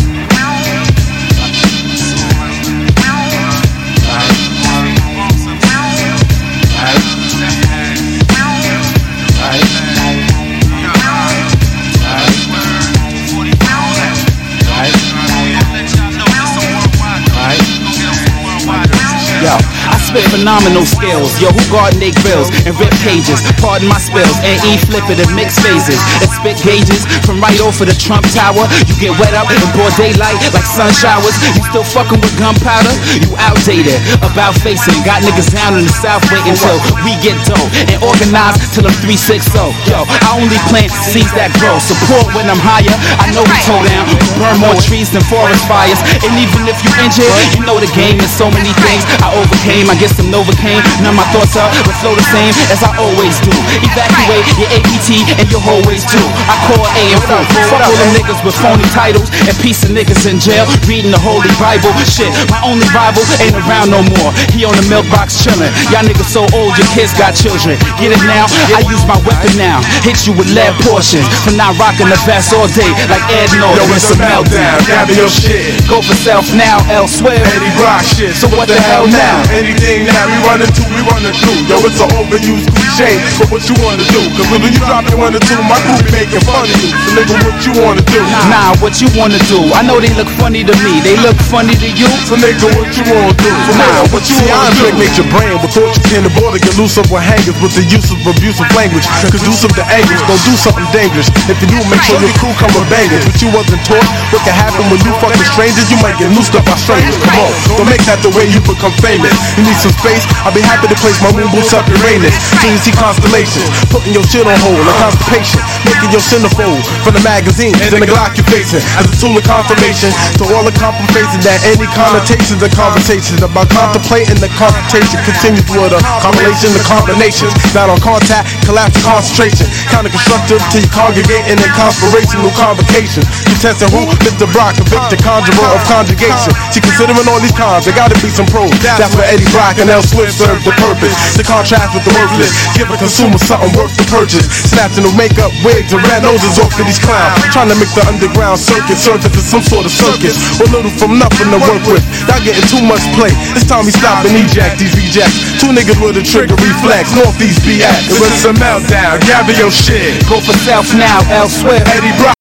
[20.50, 21.38] Phenomenal skills.
[21.38, 23.38] Yo, who guard Nick Bills and rip pages?
[23.62, 26.02] Pardon my spills and E flip it in mixed phases.
[26.26, 28.66] And spit gauges from right off of the Trump Tower.
[28.90, 31.38] You get wet up in broad daylight like sun showers.
[31.54, 32.90] You still fucking with gunpowder?
[33.22, 34.02] You outdated.
[34.26, 34.98] About facing.
[35.06, 38.98] Got niggas down in the south waiting till we get dope and organized till I'm
[39.06, 39.54] 360.
[39.86, 41.78] Yo, I only plant seeds that grow.
[41.78, 42.98] Support when I'm higher.
[43.22, 44.10] I know we toe down.
[44.18, 46.02] We burn more trees than forest fires.
[46.26, 49.94] And even if you injured, you know the game is so many things I overcame.
[49.94, 50.39] I get some Novocaine.
[50.40, 53.52] Overcame, none of my thoughts are but flow the same as I always do.
[53.84, 56.24] Evacuate your APT and your whole ways too.
[56.48, 57.20] I call A and.
[57.68, 61.20] Fuck all them niggas with phony titles and piece of niggas in jail reading the
[61.20, 61.92] Holy Bible.
[62.08, 64.32] Shit, my only rival ain't around no more.
[64.56, 65.68] He on the milk box chillin'.
[65.92, 67.76] Y'all niggas so old, your kids got children.
[68.00, 68.48] Get it now?
[68.72, 69.84] I use my weapon now.
[70.08, 73.84] Hit you with lead portions for not rocking the vest all day like Ed Norton.
[73.84, 74.80] Yo, it's a meltdown.
[74.88, 75.76] Gather your shit.
[75.92, 77.44] Go for self now, elsewhere.
[77.44, 78.32] Eddie Rock shit.
[78.40, 79.44] So what the hell now?
[79.52, 81.60] Anything now we running to, we running through.
[81.66, 83.18] Yo, it's an overused cliche.
[83.42, 84.22] But what you wanna do?
[84.38, 86.94] Cause when you drop it one or two, my crew be making fun of you.
[86.94, 88.22] So nigga, what you wanna do?
[88.54, 89.60] Nah, what you wanna do?
[89.74, 91.02] I know they look funny to me.
[91.02, 92.10] They look funny to you.
[92.30, 93.52] So nigga, what you wanna do?
[93.66, 94.86] So Nah, what you See, wanna do?
[94.86, 97.86] impregnate your brain with you can the border get loose up with hangers with the
[97.90, 99.06] use of abusive language.
[99.32, 101.30] Conducive to angers, don't do something dangerous.
[101.48, 103.24] If you do, make sure your crew come with bangers.
[103.26, 105.88] But you wasn't taught what can happen when you fuck with strangers.
[105.90, 107.16] You might get loosed up by strangers.
[107.24, 109.32] Come on, don't make that the way you become famous.
[109.56, 110.26] You need some space.
[110.42, 111.98] I'll be happy to place my moon boots up in.
[112.02, 117.14] Till you see constellations, putting your shit on hold, like constipation, making your centerfold from
[117.14, 120.10] the magazine and the Glock you're facing as a tool of confirmation
[120.42, 125.94] to all the complications that any connotations and conversations about contemplating the confrontation continues with
[125.94, 131.74] a combination of combinations, not on contact, collapse concentration, counter constructive to your congregating and
[131.78, 133.28] conspirational convocations.
[133.46, 134.08] You testing who?
[134.26, 134.50] Mr.
[134.50, 136.56] Brock, a Victor conjurer of conjugation.
[136.74, 138.72] See, considering all these cons, there gotta be some pros.
[138.82, 140.08] That's where Eddie Brock and L.
[140.08, 141.12] Swift serve the purpose.
[141.36, 144.48] To contrast with the worthless, give a consumer something worth the purchase.
[144.72, 147.36] Snatching the makeup, wigs, and red noses off of these clowns.
[147.52, 150.40] Trying to make the underground circuit serve into some sort of circus.
[150.56, 152.00] With little from nothing to work with.
[152.32, 153.36] Y'all getting too much play.
[153.60, 155.36] It's time we stop and eject these rejects.
[155.60, 157.12] Two niggas with a trigger reflex.
[157.20, 158.16] Northeast BX.
[158.16, 159.20] It was a meltdown.
[159.28, 160.16] Gather your shit.
[160.32, 161.84] Go for self now, elsewhere.
[161.92, 162.39] Eddie Brock.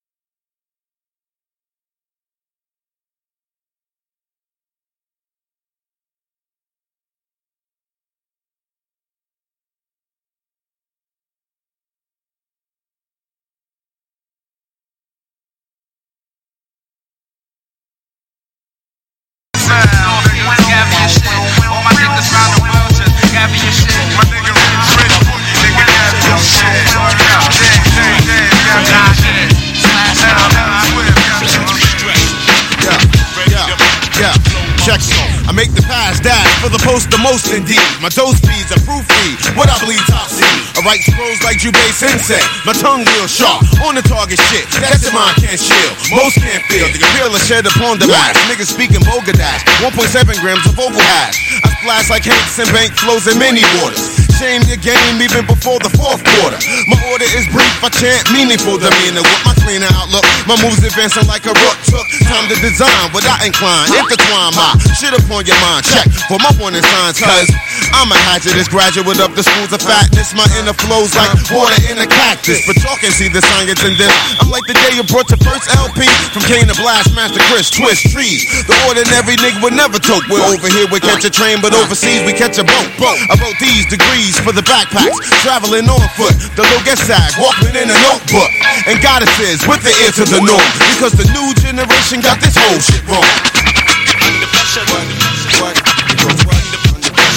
[37.29, 37.85] Most indeed.
[38.01, 39.37] My toe speeds are proof free.
[39.53, 40.49] What I bleed top seed.
[40.77, 42.41] I write scrolls like Jubei Sensei.
[42.65, 44.65] My tongue real sharp on the target shit.
[44.81, 45.93] That's your mind can't chill.
[46.17, 48.33] Most can't feel the appeal shed upon the mass.
[48.49, 49.61] Niggas speaking vulgar dash.
[49.85, 51.61] 1.7 grams of vocal hash.
[51.65, 54.18] I splash like Hanks and Bank flows in many waters.
[54.39, 56.59] Shame your game even before the fourth quarter.
[56.87, 60.23] My order is brief, I chant meaningful demeanor with my cleaner outlook.
[60.47, 63.91] My moves advancing like a rook took time to design what I incline.
[63.91, 65.83] Intertwine my shit upon your mind.
[65.91, 67.51] Check for my warning signs, cause
[67.95, 70.35] I'm a hazardous graduate of the schools of fatness.
[70.35, 72.67] My inner flows like water in a cactus.
[72.67, 74.11] But can see the science in this.
[74.43, 76.03] I'm like the day you brought your first LP
[76.35, 78.43] from Kane to Blast, Master Chris, Twist, Trees.
[78.67, 80.27] The ordinary nigga would never toke.
[80.27, 82.89] We're over here, we catch a train, but overseas we catch a boat.
[82.99, 86.35] I wrote these degrees for the backpacks, traveling on foot.
[86.59, 88.51] The low get sag, walking in a notebook.
[88.91, 90.75] And goddesses with the ear to the north.
[90.99, 93.27] Because the new generation got this whole shit wrong.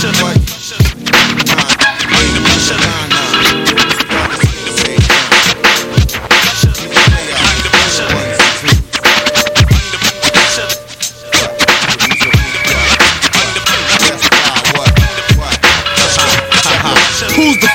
[0.01, 0.40] Who's the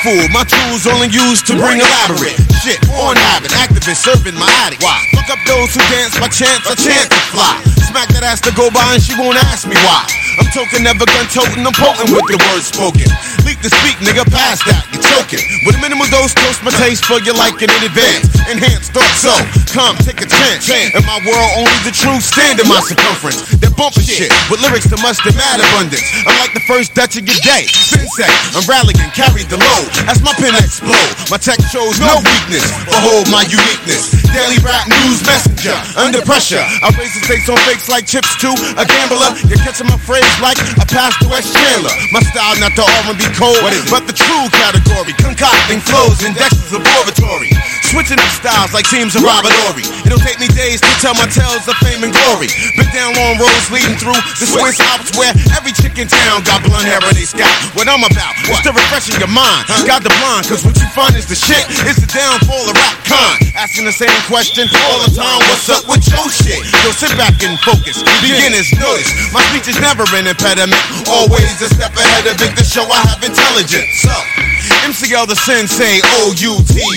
[0.07, 0.27] fool?
[0.31, 3.51] My tools only used to bring elaborate shit on habit.
[3.59, 4.83] Activist serving my addict.
[4.87, 5.03] Why?
[5.19, 7.59] Fuck up those who dance by chance, a chance to fly.
[7.91, 10.07] Smack that ass to go by and she won't ask me why.
[10.39, 13.09] I'm token, never gun toting, I'm potent with the words spoken.
[13.43, 15.45] Leak to speak, nigga, pass that, you're choking.
[15.69, 18.33] With a minimal dose, toast my taste for your liking in advance.
[18.49, 19.13] enhance thought.
[19.21, 19.33] So,
[19.73, 20.69] come, take a chance.
[20.69, 23.45] In my world, only the truth stand in my circumference.
[23.61, 26.05] That bumpin' shit with lyrics that must mad abundance.
[26.25, 27.69] I'm like the first Dutch of your day.
[27.69, 29.89] Sensei, I'm rallying, carry the load.
[30.09, 32.65] As my pen explode, my tech shows no weakness.
[32.89, 34.15] Behold my uniqueness.
[34.33, 35.77] Daily rap news messenger.
[35.99, 39.35] Under pressure, I raise the stakes on fakes like chips to a gambler.
[39.51, 41.93] You're catching my phrase like a Pastor West Chandler.
[42.13, 44.86] My style not the R&B code, but the true category.
[44.97, 47.53] Concocting flows in Dexter's laboratory.
[47.85, 49.85] Switching up styles like teams of Robert Horry.
[50.09, 52.49] It'll take me days to tell my tales of fame and glory.
[52.75, 56.65] Been down long roads leading through the Swiss Alps where every chick in town got
[56.65, 57.53] blonde hair and they scalp.
[57.79, 59.69] What I'm about is to refreshing your mind.
[59.85, 61.63] Got the blind, cause what you find is the shit.
[61.87, 63.37] It's the downfall of rap con.
[63.55, 65.39] Asking the same question all the time.
[65.51, 66.63] What's up with your shit?
[66.83, 68.03] So sit back and focus.
[68.25, 69.11] Beginners notice.
[69.31, 70.81] My speech is never an impediment.
[71.07, 73.91] Always a step ahead of it to show I have intelligence.
[74.03, 74.15] So,
[74.87, 76.39] MCL the Sensei, OUT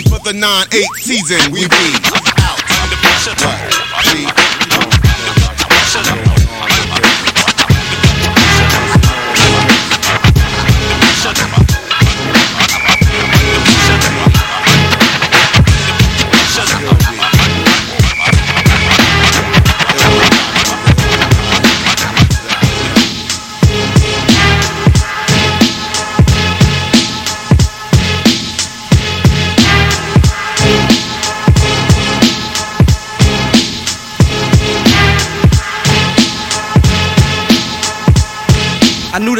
[0.10, 1.52] for the 9-8 season.
[1.52, 1.90] We be
[2.38, 2.62] out.
[2.70, 3.89] I knew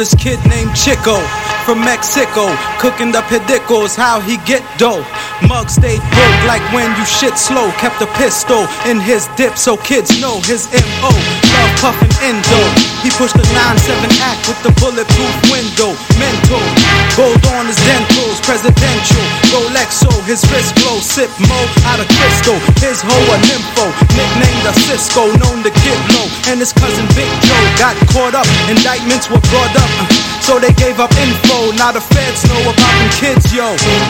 [0.00, 1.20] this kid named Chico
[1.66, 2.48] from Mexico,
[2.80, 5.04] cooking the pedicos, how he get dough.
[5.46, 7.70] Mug stayed broke like when you shit slow.
[7.72, 11.12] Kept a pistol in his dip so kids know his M.O.
[11.52, 12.99] Love puffin' endo.
[13.00, 15.96] He pushed the 9-7 act with the bulletproof window.
[16.20, 16.60] Mental,
[17.16, 19.24] gold on his dentals, presidential.
[19.52, 21.00] Rolexo, his wrist glow.
[21.00, 22.58] Sip mo out of crystal.
[22.84, 23.86] His hoe a nympho,
[24.16, 26.28] nicknamed a Cisco, known to get low.
[26.52, 28.46] And his cousin Big Joe got caught up.
[28.68, 29.90] Indictments were brought up.
[30.00, 30.06] uh,
[30.40, 33.68] So they gave up info, now the feds know about them kids, yo.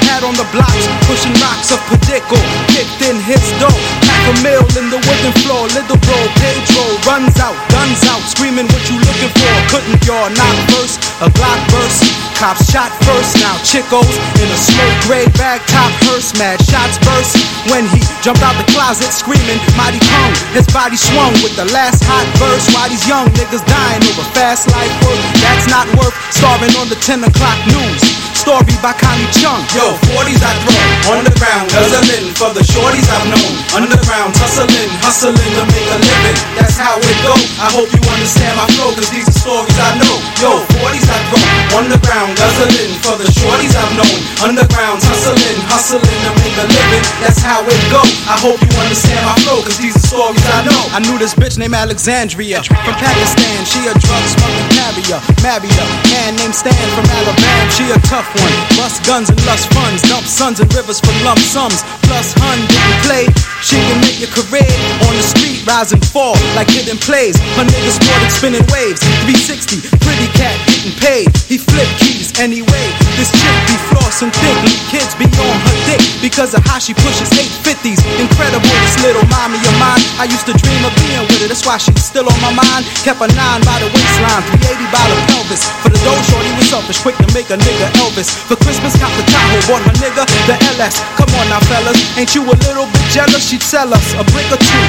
[0.09, 2.39] Had on the blocks, pushing rocks up Padico,
[2.73, 3.81] kicked in his dough.
[4.09, 8.71] Half a mil in the wooden floor, little bro, Pedro runs out, guns out, screaming
[8.81, 9.55] what you looking for.
[9.69, 10.97] Couldn't y'all not first?
[11.21, 12.01] A block burst,
[12.41, 13.37] cops shot first.
[13.37, 14.09] Now Chico's
[14.41, 17.37] in a smoke gray bag top hearse, mad shots burst
[17.69, 20.35] when he jumped out the closet screaming, mighty tongue.
[20.57, 22.65] His body swung with the last hot verse.
[22.73, 25.21] Why these young niggas dying over fast life work?
[25.45, 28.20] That's not worth starving on the 10 o'clock news.
[28.41, 29.61] Story by Connie Chung.
[29.77, 33.53] Yo, 40s I throw on the ground, guzzling for the shorties I've known.
[33.77, 36.39] Underground, hustling, hustling to make a living.
[36.57, 37.37] That's how it go.
[37.61, 40.17] I hope you understand my flow, cause these are stories I know.
[40.41, 41.45] Yo, 40s I throw
[41.85, 44.19] on the ground, guzzling for the shorties I've known.
[44.41, 47.05] Underground, hustling, hustling to make a living.
[47.21, 48.01] That's how it go.
[48.25, 50.81] I hope you understand my flow, cause these are stories I know.
[50.97, 53.69] I knew this bitch named Alexandria from Pakistan.
[53.69, 55.21] She a drug smuggling carrier.
[55.45, 57.69] Married a man named Stan from Alabama.
[57.77, 58.55] She a tough one.
[58.77, 60.03] Bust guns and lust funds.
[60.07, 61.83] Dump sons and rivers for lump sums.
[62.07, 63.25] Plus hun didn't play.
[63.61, 64.73] She can make your career
[65.05, 67.37] on the street, rise and fall like hidden plays.
[67.61, 69.05] Her niggas sported spinning waves.
[69.29, 71.29] 360, pretty cat getting paid.
[71.45, 72.87] He flip keys anyway.
[73.21, 74.73] This chick be flossing thickly.
[74.89, 78.01] Kids be on her dick because of how she pushes 850s.
[78.17, 80.01] Incredible, this little mommy of mine.
[80.17, 81.49] I used to dream of being with her.
[81.53, 82.89] That's why she's still on my mind.
[83.05, 85.69] Kept a nine by the waistline, 380 by the pelvis.
[85.85, 88.20] For the dough, shorty was selfish, quick to make a nigga Elvis.
[88.29, 89.25] For Christmas, got the
[89.65, 91.01] bought her nigga the LS.
[91.17, 93.49] Come on now, fellas, ain't you a little bit jealous?
[93.49, 94.85] She'd sell us a brick or two.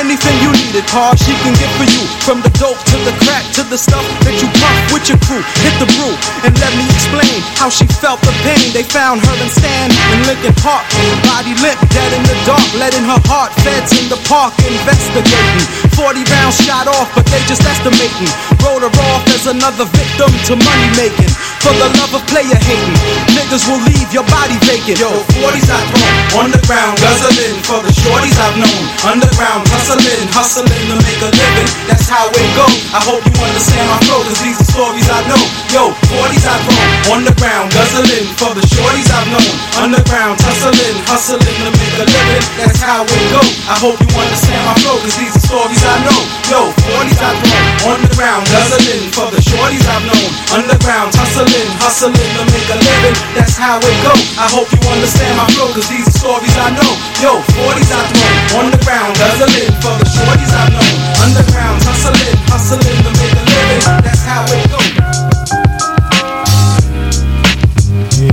[0.00, 2.00] Anything you needed, pa, she can get for you.
[2.24, 5.44] From the dope to the crack to the stuff that you puff with your crew.
[5.60, 6.14] Hit the brew
[6.46, 8.72] and let me explain how she felt the pain.
[8.72, 10.88] They found her and Stan in Lincoln Park.
[11.26, 15.66] Body limp, dead in the dark, letting her heart feds in the park investigating.
[15.98, 18.30] 40 rounds shot off, but they just estimating.
[18.64, 21.28] Wrote her off as another victim to money making.
[21.60, 22.96] For the love of player hating,
[23.36, 24.96] niggas will leave your body vacant.
[24.96, 28.82] Yo, 40s I throw on the ground, guzzling for the shorties I've known.
[29.04, 31.68] Underground, hustling, hustling to make a living.
[31.84, 32.64] That's how it go.
[32.96, 35.42] I hope you understand my flow, cause these are stories I know.
[35.68, 39.52] Yo, 40s I throw on the ground, guzzling for the shorties I've known.
[39.84, 42.44] Underground, hustling, hustling to make a living.
[42.56, 43.44] That's how it go.
[43.68, 46.20] I hope you understand my flow, cause these are stories I know.
[46.48, 50.28] Yo, 40s I throw on the ground, guzzling for the shorties I've known.
[50.56, 53.16] Underground, hustling, hustling hustling to make a living.
[53.34, 54.14] That's how it go.
[54.38, 56.92] I hope you understand my flow, cause these are stories I know.
[57.18, 60.94] Yo, 40s I throw on the ground, guzzling for the shorties I've known.
[61.26, 63.82] Underground, hustling, hustling to make a living.
[64.06, 64.78] That's how it go.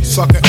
[0.03, 0.41] Sucker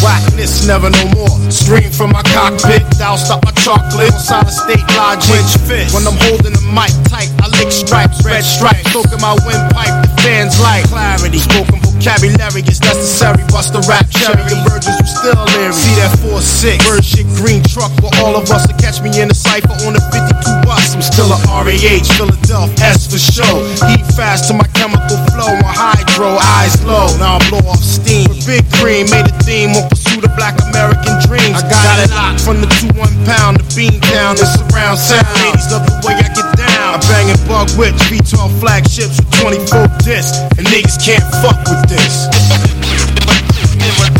[0.00, 1.32] Whackness, never no more.
[1.52, 4.12] Stream from my cockpit, thou stop my chocolate.
[4.12, 5.28] On solid state logic.
[5.30, 5.92] Winch fist.
[5.92, 8.88] When I'm holding the mic tight, I lick stripes, red stripes.
[8.92, 11.38] Smoking my windpipe, the fans like clarity.
[11.38, 13.44] Spoken vocabulary is necessary.
[13.52, 14.40] Bust the rap cherry.
[14.48, 15.76] The virgins are still leery.
[15.76, 16.80] See that 4-6.
[16.88, 19.92] Bird shit green truck for all of us to catch me in the cypher on
[19.92, 20.69] the 52
[21.00, 23.64] I'm still a RAH, Philadelphia, S for show.
[23.88, 27.08] Heat fast to my chemical flow on hydro, eyes low.
[27.16, 28.28] Now I blow off steam.
[28.28, 31.56] But Big Cream made a theme on pursuit of black American dreams.
[31.56, 35.24] I got, it locked from the 2 1 pound, the bean town, the surround sound.
[35.40, 37.00] Ladies love the way I get down.
[37.00, 40.36] I'm banging bug whips, V12 flagships with 24 discs.
[40.60, 42.28] And niggas can't fuck with this.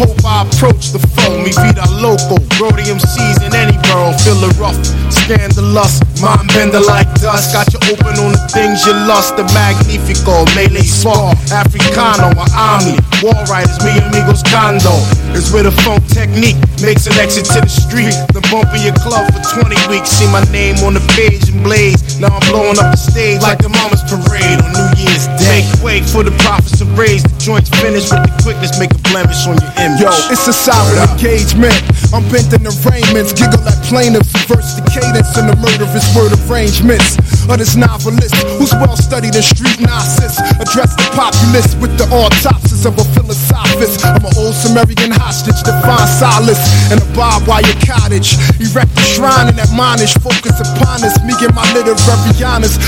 [0.00, 1.44] hope, I approach the phone.
[1.44, 4.16] Me vida loco, Brody MCs in any borough.
[4.24, 4.76] Feel it rough,
[5.12, 7.52] scandalous, mind bender like dust.
[7.52, 9.36] Got you open on the things you lost.
[9.36, 12.96] The magnifico, melee spar, Africano, or Omni.
[13.20, 14.96] War riders, me amigos condo.
[15.36, 18.16] Is where the funk technique makes an exit to the street.
[18.32, 20.10] The bump in your club for 20 weeks.
[20.10, 22.18] See my name on the page and blaze.
[22.18, 25.62] Now I'm blowing up the stage like the Mummers parade on New Year's Day.
[25.62, 27.22] Make way for the prophets to raise.
[27.22, 29.89] The joints finished with the quickness, make a blemish on your image.
[29.98, 31.74] Yo, it's a solid engagement.
[32.14, 37.18] I'm bent in arraignments, giggle at plaintiffs, reverse the cadence in the murderous word arrangements
[37.50, 40.38] of this novelist who's well studied in street nonsense.
[40.62, 44.04] Address the populace with the autopsies of a philosophist.
[44.06, 46.62] I'm an old Sumerian hostage to find solace
[46.94, 48.38] in a barbed wire cottage.
[48.62, 51.18] Erect a shrine and admonish, focus upon us.
[51.26, 52.78] Me and my literary honors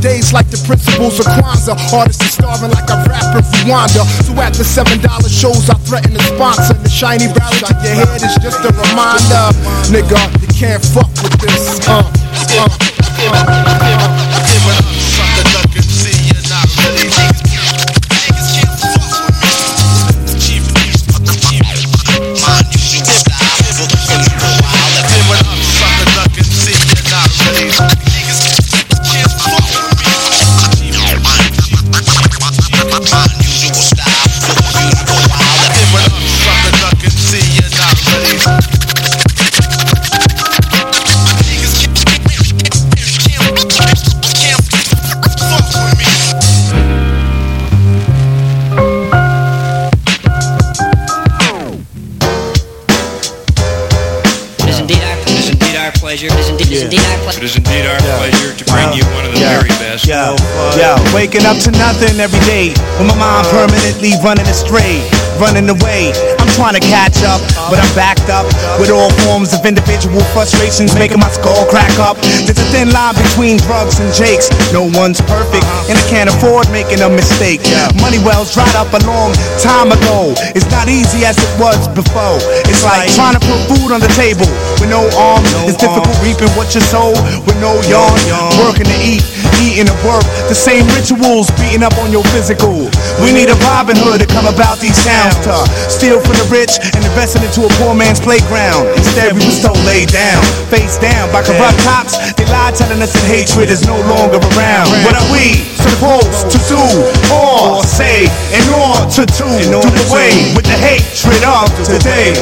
[0.00, 1.76] days like the principles of Kwanzaa.
[1.92, 4.02] Artists are starving like I rap in Rwanda.
[4.24, 6.74] So at the seven dollar shows, I threaten to sponsor.
[6.74, 9.52] The shiny barrel on your head is just a reminder,
[9.90, 10.20] nigga.
[10.42, 11.78] You can't fuck with this.
[11.86, 12.68] Uh, uh,
[15.38, 15.57] It
[60.78, 62.70] Yo, waking up to nothing every day.
[63.02, 65.02] With my mind permanently running astray,
[65.42, 66.14] running away.
[66.38, 68.46] I'm trying to catch up, but I'm backed up
[68.78, 72.14] with all forms of individual frustrations, making my skull crack up.
[72.46, 74.46] There's a thin line between drugs and jakes.
[74.70, 77.58] No one's perfect, and I can't afford making a mistake.
[77.98, 80.30] Money wells dried up a long time ago.
[80.54, 82.38] It's not easy as it was before.
[82.70, 84.46] It's like trying to put food on the table
[84.78, 85.50] with no arms.
[85.66, 87.10] It's difficult reaping what you sow
[87.42, 88.14] with no yarn.
[88.62, 89.26] Working to eat,
[89.62, 90.24] eating to work.
[90.48, 92.88] The same rituals beating up on your physical.
[93.22, 95.54] We need a Robin Hood to come about these sounds to
[95.90, 98.88] steal from the rich and invest it into a poor man's playground.
[98.98, 100.40] Instead, we was told lay down,
[100.70, 102.14] face down by corrupt cops.
[102.38, 104.88] They lie telling us that hatred is no longer around.
[105.06, 106.82] What are we supposed to do
[107.32, 109.48] or say in order to do
[110.08, 112.34] away with the hatred of today?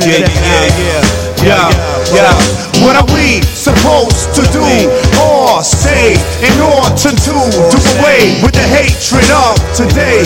[0.00, 1.26] Yeah, yeah, yeah.
[1.44, 1.68] Yeah,
[2.12, 2.34] yeah.
[2.84, 4.62] What are we supposed to do
[5.18, 7.36] or say in order to do
[7.96, 10.22] away with the hatred of today?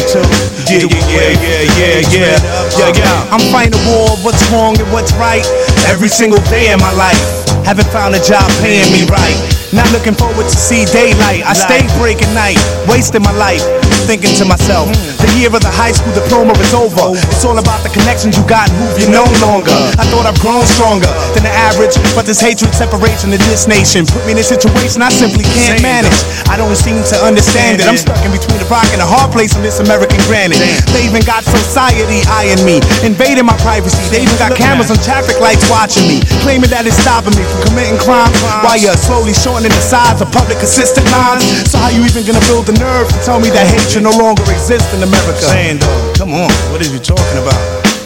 [0.67, 2.37] Yeah, yeah, yeah, yeah, yeah, yeah,
[2.77, 2.93] yeah.
[2.95, 3.33] yeah.
[3.35, 5.47] I'm fighting a war of what's wrong and what's right
[5.87, 7.23] every single day in my life.
[7.65, 9.39] Haven't found a job paying me right.
[9.71, 11.47] Not looking forward to see daylight.
[11.47, 12.59] I stay breaking night,
[12.91, 13.63] wasting my life,
[14.11, 14.91] thinking to myself,
[15.23, 17.15] the year of the high school diploma is over.
[17.31, 19.71] It's all about the connections you got and who you no longer.
[19.95, 21.07] I thought I've grown stronger
[21.39, 21.70] than the average,
[22.17, 25.79] but this hatred, separation in this nation put me in a situation I simply can't
[25.83, 26.15] manage.
[26.51, 27.87] I don't seem to understand it.
[27.87, 30.59] I'm stuck in between a rock and a hard place on this American granite.
[30.91, 34.03] They even got society eyeing me, invading my privacy.
[34.11, 37.71] They even got cameras on traffic lights watching me, claiming that it's stopping me from
[37.71, 38.33] committing crime
[38.67, 41.47] while you're slowly shortening the size of public assistant lines.
[41.71, 44.43] So how you even gonna build the nerve to tell me that hatred no longer
[44.51, 45.47] exists in America?
[45.47, 47.59] Saying though, come on, what are you talking about?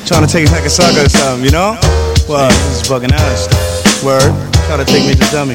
[0.04, 1.80] Trying to take it like a sucker or something, you know?
[2.26, 4.02] Well, this is bugging stuff.
[4.02, 4.32] Word,
[4.72, 5.54] to take me to dummy.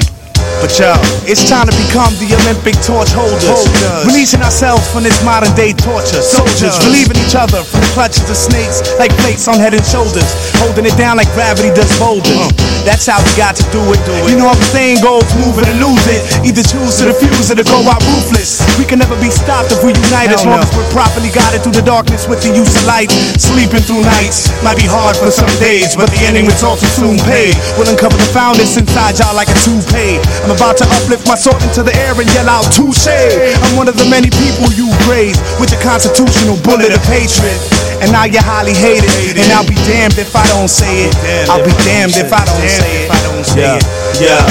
[0.62, 0.94] But yo,
[1.26, 3.42] it's time to become the Olympic torch holders.
[3.48, 4.06] Holders.
[4.06, 6.22] Releasing ourselves from this modern day torture.
[6.22, 6.86] Soldiers, Soldiers.
[6.86, 10.26] relieving each other from the clutches of snakes like plates on head and shoulders.
[10.62, 12.38] Holding it down like gravity does boulders.
[12.38, 12.79] Uh.
[12.84, 14.00] That's how we got to do it.
[14.28, 16.20] You know how the saying goes, move it or lose it.
[16.44, 18.60] Either choose to defuse it or go out ruthless.
[18.80, 20.66] We can never be stopped if we unite as Hell long no.
[20.66, 23.12] as we're properly guided through the darkness with the use of light.
[23.36, 27.16] Sleeping through nights might be hard for some days, but the ending results will soon
[27.28, 27.52] pay.
[27.76, 30.16] We'll uncover the foundness inside y'all like a toupee.
[30.44, 33.06] I'm about to uplift my sword into the air and yell out touche.
[33.08, 37.56] I'm one of the many people you raised with your constitutional bullet of hatred.
[38.00, 41.12] And now you're highly hated, and I'll be damned if I don't say it.
[41.52, 43.10] I'll be damned if I don't say it.
[43.56, 43.78] Yeah,
[44.20, 44.44] yeah.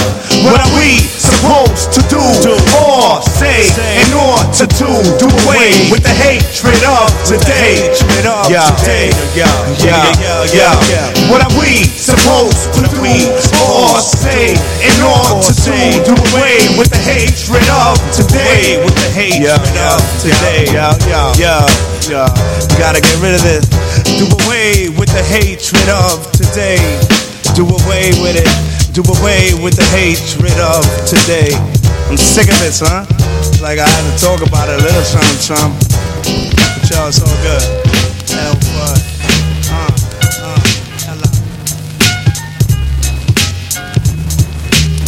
[0.43, 3.69] What are we supposed to do or say
[4.01, 7.91] in order to do do away with the hatred of today?
[8.49, 10.11] Yeah, yeah, yeah,
[10.51, 11.31] yeah, yeah.
[11.31, 12.99] What are we supposed to do
[13.61, 18.83] or say in order to do do away with the hatred of today?
[18.83, 20.65] With the hatred of today?
[20.73, 21.63] Yeah, yeah, yeah,
[22.09, 22.27] yeah.
[22.79, 23.65] Gotta get rid of this.
[24.17, 27.28] Do away with the hatred of today.
[27.59, 28.47] Do away with it.
[28.95, 31.51] Do away with the hatred of today.
[32.07, 33.03] I'm sick of this, huh?
[33.59, 35.75] Like I had to talk about it a little something, something.
[36.55, 37.59] But y'all, it's all good.
[38.31, 38.95] Hell, fuck.
[39.75, 39.91] Uh,
[40.39, 40.63] uh,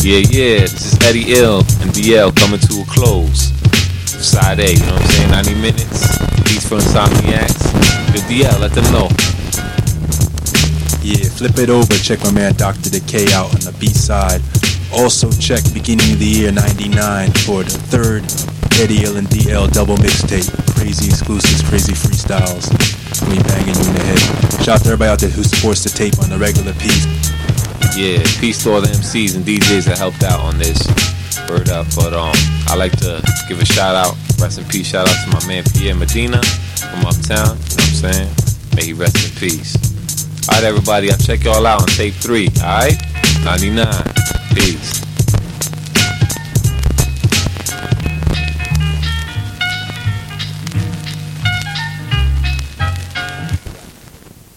[0.03, 3.55] yeah, yeah, this is Eddie Ill and DL coming to a close.
[4.11, 5.55] Side A, you know what I'm saying?
[5.55, 6.19] 90 minutes.
[6.43, 7.71] Beats for Insomniacs.
[8.11, 9.07] Good DL, let them know.
[11.01, 11.93] Yeah, flip it over.
[11.97, 12.93] Check my man Dr.
[12.93, 14.41] Dekay out on the B side.
[14.93, 18.21] Also check beginning of the year '99 for the third
[18.77, 20.45] Eddie Ill and DL double mixtape.
[20.77, 22.69] Crazy exclusives, crazy freestyles.
[23.25, 24.21] We banging you in the head.
[24.61, 27.09] Shout out to everybody out there who supports the tape on the regular piece.
[27.97, 30.85] Yeah, peace to all the MCs and DJs that helped out on this.
[31.49, 32.37] Word up, but um,
[32.69, 35.63] I like to give a shout out, rest in peace, shout out to my man
[35.73, 36.41] Pierre Medina
[36.77, 37.57] from Uptown.
[37.57, 38.29] You know what I'm saying?
[38.75, 40.00] May he rest in peace.
[40.49, 42.47] All right, everybody, I'll check y'all out on tape three.
[42.63, 42.97] All right,
[43.43, 43.85] 99.
[44.55, 45.00] Peace.